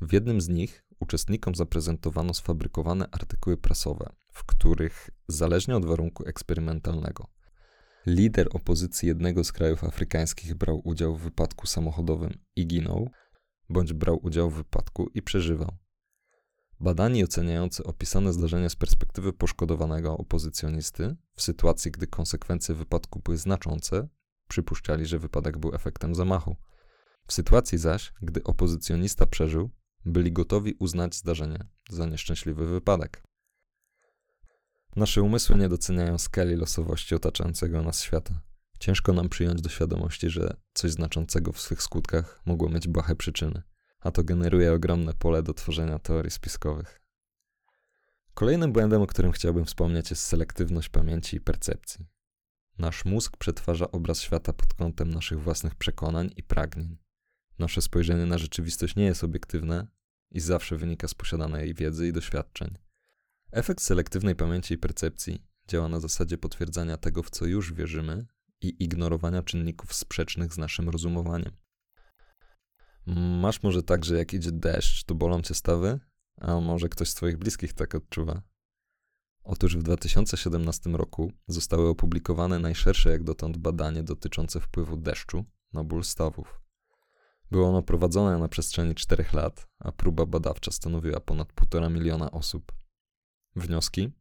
W 0.00 0.12
jednym 0.12 0.40
z 0.40 0.48
nich 0.48 0.84
uczestnikom 1.00 1.54
zaprezentowano 1.54 2.34
sfabrykowane 2.34 3.08
artykuły 3.12 3.56
prasowe, 3.56 4.12
w 4.32 4.44
których, 4.44 5.10
zależnie 5.28 5.76
od 5.76 5.86
warunku 5.86 6.24
eksperymentalnego, 6.26 7.26
lider 8.06 8.48
opozycji 8.50 9.08
jednego 9.08 9.44
z 9.44 9.52
krajów 9.52 9.84
afrykańskich 9.84 10.54
brał 10.54 10.80
udział 10.84 11.16
w 11.16 11.22
wypadku 11.22 11.66
samochodowym 11.66 12.38
i 12.56 12.66
ginął, 12.66 13.10
bądź 13.68 13.92
brał 13.92 14.18
udział 14.22 14.50
w 14.50 14.54
wypadku 14.54 15.10
i 15.14 15.22
przeżywał. 15.22 15.76
Badani 16.80 17.24
oceniający 17.24 17.84
opisane 17.84 18.32
zdarzenia 18.32 18.68
z 18.68 18.76
perspektywy 18.76 19.32
poszkodowanego 19.32 20.16
opozycjonisty, 20.16 21.16
w 21.34 21.42
sytuacji 21.42 21.90
gdy 21.90 22.06
konsekwencje 22.06 22.74
wypadku 22.74 23.20
były 23.24 23.36
znaczące, 23.36 24.08
przypuszczali, 24.48 25.06
że 25.06 25.18
wypadek 25.18 25.58
był 25.58 25.74
efektem 25.74 26.14
zamachu. 26.14 26.56
W 27.26 27.32
sytuacji 27.32 27.78
zaś, 27.78 28.12
gdy 28.22 28.44
opozycjonista 28.44 29.26
przeżył, 29.26 29.70
byli 30.04 30.32
gotowi 30.32 30.74
uznać 30.78 31.14
zdarzenie 31.14 31.58
za 31.90 32.06
nieszczęśliwy 32.06 32.66
wypadek. 32.66 33.22
Nasze 34.96 35.22
umysły 35.22 35.56
nie 35.56 35.68
doceniają 35.68 36.18
skali 36.18 36.56
losowości 36.56 37.14
otaczającego 37.14 37.82
nas 37.82 38.02
świata. 38.02 38.40
Ciężko 38.78 39.12
nam 39.12 39.28
przyjąć 39.28 39.62
do 39.62 39.68
świadomości, 39.68 40.30
że 40.30 40.56
coś 40.74 40.90
znaczącego 40.90 41.52
w 41.52 41.60
swych 41.60 41.82
skutkach 41.82 42.40
mogło 42.46 42.68
mieć 42.68 42.88
błahe 42.88 43.16
przyczyny, 43.16 43.62
a 44.00 44.10
to 44.10 44.24
generuje 44.24 44.72
ogromne 44.72 45.14
pole 45.14 45.42
do 45.42 45.54
tworzenia 45.54 45.98
teorii 45.98 46.30
spiskowych. 46.30 47.00
Kolejnym 48.34 48.72
błędem, 48.72 49.02
o 49.02 49.06
którym 49.06 49.32
chciałbym 49.32 49.64
wspomnieć, 49.64 50.10
jest 50.10 50.22
selektywność 50.22 50.88
pamięci 50.88 51.36
i 51.36 51.40
percepcji. 51.40 52.06
Nasz 52.78 53.04
mózg 53.04 53.36
przetwarza 53.36 53.90
obraz 53.90 54.20
świata 54.20 54.52
pod 54.52 54.74
kątem 54.74 55.10
naszych 55.10 55.42
własnych 55.42 55.74
przekonań 55.74 56.30
i 56.36 56.42
pragnień. 56.42 56.96
Nasze 57.58 57.82
spojrzenie 57.82 58.26
na 58.26 58.38
rzeczywistość 58.38 58.96
nie 58.96 59.04
jest 59.04 59.24
obiektywne 59.24 59.86
i 60.30 60.40
zawsze 60.40 60.76
wynika 60.76 61.08
z 61.08 61.14
posiadanej 61.14 61.74
wiedzy 61.74 62.08
i 62.08 62.12
doświadczeń. 62.12 62.78
Efekt 63.52 63.82
selektywnej 63.82 64.36
pamięci 64.36 64.74
i 64.74 64.78
percepcji 64.78 65.44
działa 65.68 65.88
na 65.88 66.00
zasadzie 66.00 66.38
potwierdzania 66.38 66.96
tego, 66.96 67.22
w 67.22 67.30
co 67.30 67.46
już 67.46 67.72
wierzymy 67.72 68.26
i 68.60 68.84
ignorowania 68.84 69.42
czynników 69.42 69.94
sprzecznych 69.94 70.54
z 70.54 70.58
naszym 70.58 70.88
rozumowaniem. 70.88 71.52
Masz 73.40 73.62
może 73.62 73.82
tak, 73.82 74.04
że 74.04 74.18
jak 74.18 74.34
idzie 74.34 74.52
deszcz, 74.52 75.04
to 75.04 75.14
bolą 75.14 75.42
cię 75.42 75.54
stawy? 75.54 76.00
A 76.40 76.60
może 76.60 76.88
ktoś 76.88 77.08
z 77.08 77.14
twoich 77.14 77.36
bliskich 77.36 77.72
tak 77.72 77.94
odczuwa? 77.94 78.42
Otóż 79.44 79.76
w 79.76 79.82
2017 79.82 80.90
roku 80.90 81.32
zostały 81.48 81.88
opublikowane 81.88 82.58
najszersze 82.58 83.10
jak 83.10 83.24
dotąd 83.24 83.56
badanie 83.56 84.02
dotyczące 84.02 84.60
wpływu 84.60 84.96
deszczu 84.96 85.44
na 85.72 85.84
ból 85.84 86.04
stawów. 86.04 86.60
Było 87.50 87.68
ono 87.68 87.82
prowadzone 87.82 88.38
na 88.38 88.48
przestrzeni 88.48 88.94
czterech 88.94 89.32
lat, 89.32 89.68
a 89.78 89.92
próba 89.92 90.26
badawcza 90.26 90.70
stanowiła 90.70 91.20
ponad 91.20 91.52
1,5 91.52 91.90
miliona 91.90 92.30
osób. 92.30 92.72
Wnioski? 93.56 94.12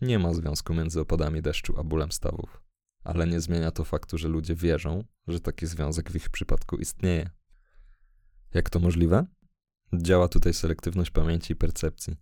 Nie 0.00 0.18
ma 0.18 0.34
związku 0.34 0.74
między 0.74 1.00
opadami 1.00 1.42
deszczu 1.42 1.80
a 1.80 1.84
bólem 1.84 2.12
stawów, 2.12 2.62
ale 3.04 3.26
nie 3.26 3.40
zmienia 3.40 3.70
to 3.70 3.84
faktu, 3.84 4.18
że 4.18 4.28
ludzie 4.28 4.54
wierzą, 4.54 5.04
że 5.26 5.40
taki 5.40 5.66
związek 5.66 6.10
w 6.10 6.16
ich 6.16 6.30
przypadku 6.30 6.76
istnieje. 6.76 7.30
Jak 8.54 8.70
to 8.70 8.80
możliwe? 8.80 9.26
Działa 9.94 10.28
tutaj 10.28 10.54
selektywność 10.54 11.10
pamięci 11.10 11.52
i 11.52 11.56
percepcji. 11.56 12.16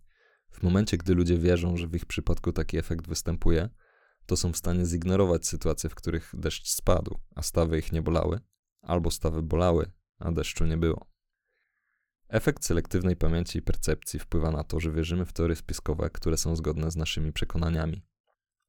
W 0.50 0.62
momencie, 0.62 0.96
gdy 0.96 1.14
ludzie 1.14 1.38
wierzą, 1.38 1.76
że 1.76 1.86
w 1.86 1.94
ich 1.94 2.06
przypadku 2.06 2.52
taki 2.52 2.78
efekt 2.78 3.08
występuje, 3.08 3.68
to 4.26 4.36
są 4.36 4.52
w 4.52 4.56
stanie 4.56 4.86
zignorować 4.86 5.46
sytuacje, 5.46 5.90
w 5.90 5.94
których 5.94 6.32
deszcz 6.34 6.68
spadł, 6.68 7.20
a 7.34 7.42
stawy 7.42 7.78
ich 7.78 7.92
nie 7.92 8.02
bolały, 8.02 8.40
albo 8.82 9.10
stawy 9.10 9.42
bolały, 9.42 9.90
a 10.18 10.32
deszczu 10.32 10.66
nie 10.66 10.76
było. 10.76 11.06
Efekt 12.28 12.64
selektywnej 12.64 13.16
pamięci 13.16 13.58
i 13.58 13.62
percepcji 13.62 14.18
wpływa 14.18 14.50
na 14.50 14.64
to, 14.64 14.80
że 14.80 14.92
wierzymy 14.92 15.26
w 15.26 15.32
teorie 15.32 15.56
spiskowe, 15.56 16.10
które 16.10 16.36
są 16.36 16.56
zgodne 16.56 16.90
z 16.90 16.96
naszymi 16.96 17.32
przekonaniami. 17.32 18.02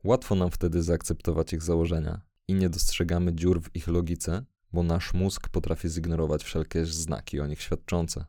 Łatwo 0.04 0.36
nam 0.36 0.52
wtedy 0.52 0.84
zaakceptować 0.84 1.54
ich 1.54 1.62
założenia 1.62 2.22
i 2.48 2.54
nie 2.54 2.70
dostrzegamy 2.70 3.34
dziur 3.34 3.62
w 3.62 3.76
ich 3.76 3.88
logice, 3.88 4.46
bo 4.74 4.84
nasz 4.84 5.14
mózg 5.14 5.50
potrafi 5.50 5.90
zignorować 5.90 6.44
wszelkie 6.44 6.86
znaki 6.86 7.40
o 7.40 7.48
nich 7.48 7.62
świadczące. 7.62 8.26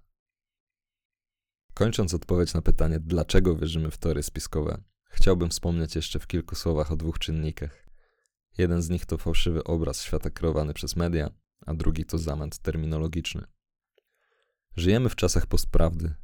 Kończąc 1.74 2.14
odpowiedź 2.14 2.54
na 2.54 2.62
pytanie, 2.62 3.00
dlaczego 3.00 3.56
wierzymy 3.56 3.90
w 3.90 3.98
teorie 3.98 4.22
spiskowe, 4.22 4.82
chciałbym 5.08 5.50
wspomnieć 5.50 5.96
jeszcze 5.96 6.18
w 6.18 6.26
kilku 6.26 6.54
słowach 6.54 6.92
o 6.92 6.96
dwóch 6.96 7.18
czynnikach. 7.18 7.86
Jeden 8.58 8.82
z 8.82 8.90
nich 8.90 9.06
to 9.06 9.18
fałszywy 9.18 9.64
obraz 9.64 10.02
świata 10.02 10.30
kreowany 10.30 10.74
przez 10.74 10.96
media, 10.96 11.30
a 11.66 11.74
drugi 11.74 12.04
to 12.04 12.18
zamęt 12.18 12.58
terminologiczny. 12.58 13.44
Żyjemy 14.76 15.08
w 15.08 15.16
czasach 15.16 15.46
postprawdy. 15.46 16.14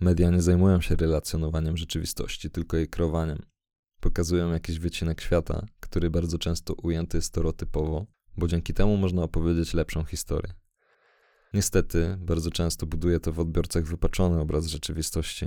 Media 0.00 0.30
nie 0.30 0.42
zajmują 0.42 0.80
się 0.80 0.96
relacjonowaniem 0.96 1.76
rzeczywistości, 1.76 2.50
tylko 2.50 2.76
jej 2.76 2.88
kreowaniem. 2.88 3.38
Pokazują 4.00 4.52
jakiś 4.52 4.78
wycinek 4.78 5.20
świata, 5.20 5.66
który 5.80 6.10
bardzo 6.10 6.38
często 6.38 6.74
ujęty 6.74 7.18
jest 7.18 7.28
stereotypowo, 7.28 8.06
bo 8.36 8.48
dzięki 8.48 8.74
temu 8.74 8.96
można 8.96 9.22
opowiedzieć 9.22 9.74
lepszą 9.74 10.04
historię. 10.04 10.54
Niestety, 11.54 12.16
bardzo 12.20 12.50
często 12.50 12.86
buduje 12.86 13.20
to 13.20 13.32
w 13.32 13.40
odbiorcach 13.40 13.84
wypaczony 13.84 14.40
obraz 14.40 14.66
rzeczywistości, 14.66 15.46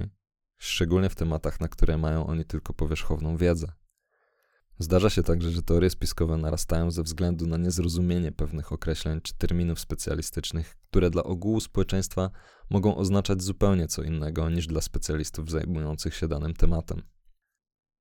szczególnie 0.58 1.10
w 1.10 1.16
tematach, 1.16 1.60
na 1.60 1.68
które 1.68 1.98
mają 1.98 2.28
oni 2.28 2.46
tylko 2.46 2.74
powierzchowną 2.74 3.38
wiedzę. 3.38 3.68
Zdarza 4.80 5.10
się 5.10 5.24
także, 5.24 5.52
że 5.52 5.62
teorie 5.62 5.90
spiskowe 5.90 6.38
narastają 6.38 6.92
ze 6.92 7.04
względu 7.04 7.48
na 7.48 7.58
niezrozumienie 7.58 8.32
pewnych 8.32 8.72
określeń 8.72 9.22
czy 9.22 9.34
terminów 9.34 9.80
specjalistycznych, 9.80 10.76
które 10.90 11.10
dla 11.10 11.24
ogółu 11.24 11.60
społeczeństwa 11.60 12.30
mogą 12.70 12.96
oznaczać 12.96 13.44
zupełnie 13.44 13.88
co 13.88 14.04
innego 14.04 14.50
niż 14.50 14.68
dla 14.68 14.82
specjalistów 14.82 15.50
zajmujących 15.50 16.16
się 16.16 16.28
danym 16.28 16.54
tematem. 16.54 17.02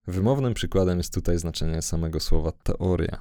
Wymownym 0.07 0.55
przykładem 0.55 0.99
jest 0.99 1.15
tutaj 1.15 1.39
znaczenie 1.39 1.83
samego 1.83 2.21
słowa 2.21 2.53
teoria. 2.53 3.21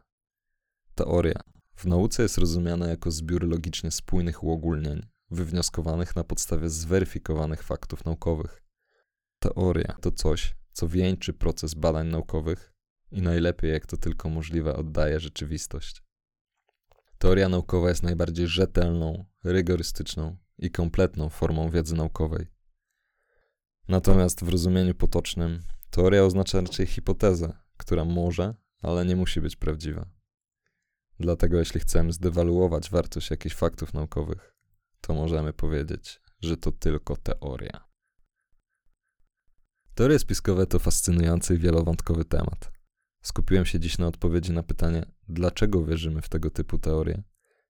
Teoria 0.96 1.42
w 1.76 1.86
nauce 1.86 2.24
jest 2.24 2.38
rozumiana 2.38 2.88
jako 2.88 3.12
zbiór 3.12 3.48
logicznie 3.48 3.92
spójnych 3.92 4.44
uogólnień, 4.44 5.02
wywnioskowanych 5.32 6.16
na 6.16 6.24
podstawie 6.24 6.70
zweryfikowanych 6.70 7.64
faktów 7.64 8.06
naukowych. 8.06 8.64
Teoria 9.40 9.96
to 10.02 10.12
coś, 10.12 10.56
co 10.72 10.88
wieńczy 10.88 11.34
proces 11.34 11.74
badań 11.74 12.08
naukowych 12.08 12.74
i 13.12 13.22
najlepiej, 13.22 13.72
jak 13.72 13.86
to 13.86 13.98
tylko 13.98 14.30
możliwe, 14.30 14.76
oddaje 14.76 15.20
rzeczywistość. 15.20 16.04
Teoria 17.18 17.50
naukowa 17.50 17.90
jest 17.90 18.04
najbardziej 18.04 18.48
rzetelną, 18.48 19.26
rygorystyczną 19.44 20.38
i 20.58 20.72
kompletną 20.72 21.30
formą 21.30 21.70
wiedzy 21.70 21.96
naukowej. 21.96 22.48
Natomiast 23.88 24.44
w 24.44 24.50
rozumieniu 24.50 24.96
potocznym 24.96 25.60
teoria 25.90 26.24
oznacza 26.24 26.62
raczej 26.62 26.86
hipotezę, 26.86 27.54
która 27.78 28.06
może, 28.06 28.56
ale 28.82 29.06
nie 29.06 29.16
musi 29.16 29.42
być 29.42 29.56
prawdziwa. 29.56 30.21
Dlatego 31.22 31.60
jeśli 31.60 31.80
chcemy 31.80 32.14
zdewaluować 32.14 32.90
wartość 32.90 33.32
jakichś 33.32 33.56
faktów 33.56 33.94
naukowych, 33.94 34.56
to 35.02 35.14
możemy 35.14 35.54
powiedzieć, 35.54 36.22
że 36.40 36.58
to 36.58 36.72
tylko 36.72 37.18
teoria. 37.18 37.88
Teorie 39.96 40.20
spiskowe 40.20 40.68
to 40.68 40.80
fascynujący 40.80 41.56
i 41.56 41.58
wielowątkowy 41.58 42.26
temat. 42.26 42.72
Skupiłem 43.24 43.66
się 43.66 43.80
dziś 43.80 43.98
na 43.98 44.08
odpowiedzi 44.08 44.52
na 44.52 44.64
pytanie, 44.64 45.06
dlaczego 45.28 45.86
wierzymy 45.86 46.22
w 46.22 46.30
tego 46.30 46.50
typu 46.50 46.80
teorie, 46.80 47.24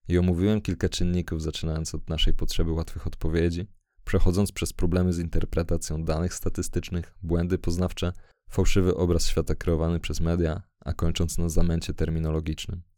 i 0.07 0.17
omówiłem 0.17 0.61
kilka 0.61 0.89
czynników, 0.89 1.41
zaczynając 1.41 1.95
od 1.95 2.09
naszej 2.09 2.33
potrzeby 2.33 2.71
łatwych 2.71 3.07
odpowiedzi, 3.07 3.67
przechodząc 4.03 4.51
przez 4.51 4.73
problemy 4.73 5.13
z 5.13 5.19
interpretacją 5.19 6.03
danych 6.03 6.33
statystycznych, 6.33 7.15
błędy 7.23 7.57
poznawcze, 7.57 8.13
fałszywy 8.49 8.95
obraz 8.95 9.27
świata 9.27 9.55
kreowany 9.55 9.99
przez 9.99 10.19
media, 10.19 10.61
a 10.79 10.93
kończąc 10.93 11.37
na 11.37 11.49
zamęcie 11.49 11.93
terminologicznym. 11.93 12.90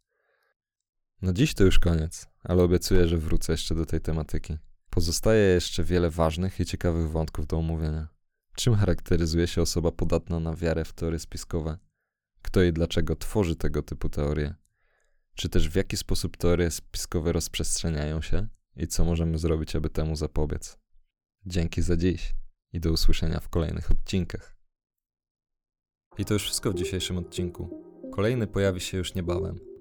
No 1.23 1.33
dziś 1.33 1.53
to 1.53 1.63
już 1.63 1.79
koniec, 1.79 2.27
ale 2.43 2.63
obiecuję, 2.63 3.07
że 3.07 3.17
wrócę 3.17 3.53
jeszcze 3.53 3.75
do 3.75 3.85
tej 3.85 4.01
tematyki. 4.01 4.57
Pozostaje 4.89 5.41
jeszcze 5.41 5.83
wiele 5.83 6.09
ważnych 6.09 6.59
i 6.59 6.65
ciekawych 6.65 7.09
wątków 7.09 7.47
do 7.47 7.57
omówienia. 7.57 8.07
Czym 8.55 8.75
charakteryzuje 8.75 9.47
się 9.47 9.61
osoba 9.61 9.91
podatna 9.91 10.39
na 10.39 10.55
wiarę 10.55 10.85
w 10.85 10.93
teorie 10.93 11.19
spiskowe? 11.19 11.77
Kto 12.41 12.63
i 12.63 12.73
dlaczego 12.73 13.15
tworzy 13.15 13.55
tego 13.55 13.83
typu 13.83 14.09
teorie? 14.09 14.55
Czy 15.35 15.49
też 15.49 15.69
w 15.69 15.75
jaki 15.75 15.97
sposób 15.97 16.37
teorie 16.37 16.71
spiskowe 16.71 17.31
rozprzestrzeniają 17.31 18.21
się 18.21 18.47
i 18.75 18.87
co 18.87 19.05
możemy 19.05 19.37
zrobić, 19.37 19.75
aby 19.75 19.89
temu 19.89 20.15
zapobiec? 20.15 20.77
Dzięki 21.45 21.81
za 21.81 21.97
dziś 21.97 22.33
i 22.73 22.79
do 22.79 22.91
usłyszenia 22.91 23.39
w 23.39 23.49
kolejnych 23.49 23.91
odcinkach. 23.91 24.57
I 26.17 26.25
to 26.25 26.33
już 26.33 26.43
wszystko 26.43 26.71
w 26.71 26.75
dzisiejszym 26.75 27.17
odcinku. 27.17 27.83
Kolejny 28.11 28.47
pojawi 28.47 28.81
się 28.81 28.97
już 28.97 29.15
niebawem. 29.15 29.72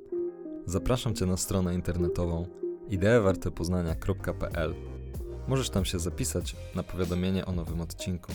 Zapraszam 0.66 1.14
Cię 1.14 1.27
na 1.27 1.37
stronę 1.37 1.75
internetową 1.75 2.46
ideewartepoznania.pl. 2.88 4.75
Możesz 5.48 5.70
tam 5.70 5.85
się 5.85 5.98
zapisać 5.98 6.57
na 6.75 6.83
powiadomienie 6.83 7.46
o 7.46 7.53
nowym 7.53 7.81
odcinku. 7.81 8.33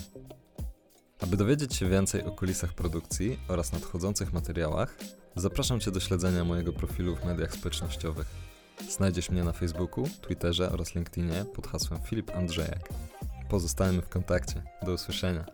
Aby 1.20 1.38
dowiedzieć 1.38 1.76
się 1.76 1.90
więcej 1.90 2.24
o 2.24 2.32
kulisach 2.32 2.74
produkcji 2.74 3.40
oraz 3.48 3.74
nadchodzących 3.74 4.34
materiałach, 4.34 4.98
zapraszam 5.36 5.80
Cię 5.80 5.92
do 5.92 6.00
śledzenia 6.00 6.46
mojego 6.46 6.74
profilu 6.74 7.16
w 7.16 7.26
mediach 7.26 7.54
społecznościowych. 7.54 8.28
Znajdziesz 8.90 9.30
mnie 9.30 9.44
na 9.44 9.52
Facebooku, 9.52 10.06
Twitterze 10.22 10.72
oraz 10.72 10.96
LinkedInie 10.96 11.46
pod 11.56 11.68
hasłem 11.68 12.00
Filip 12.02 12.36
Andrzejek. 12.36 12.90
Pozostajemy 13.50 14.02
w 14.02 14.10
kontakcie. 14.10 14.64
Do 14.86 14.94
usłyszenia. 14.94 15.46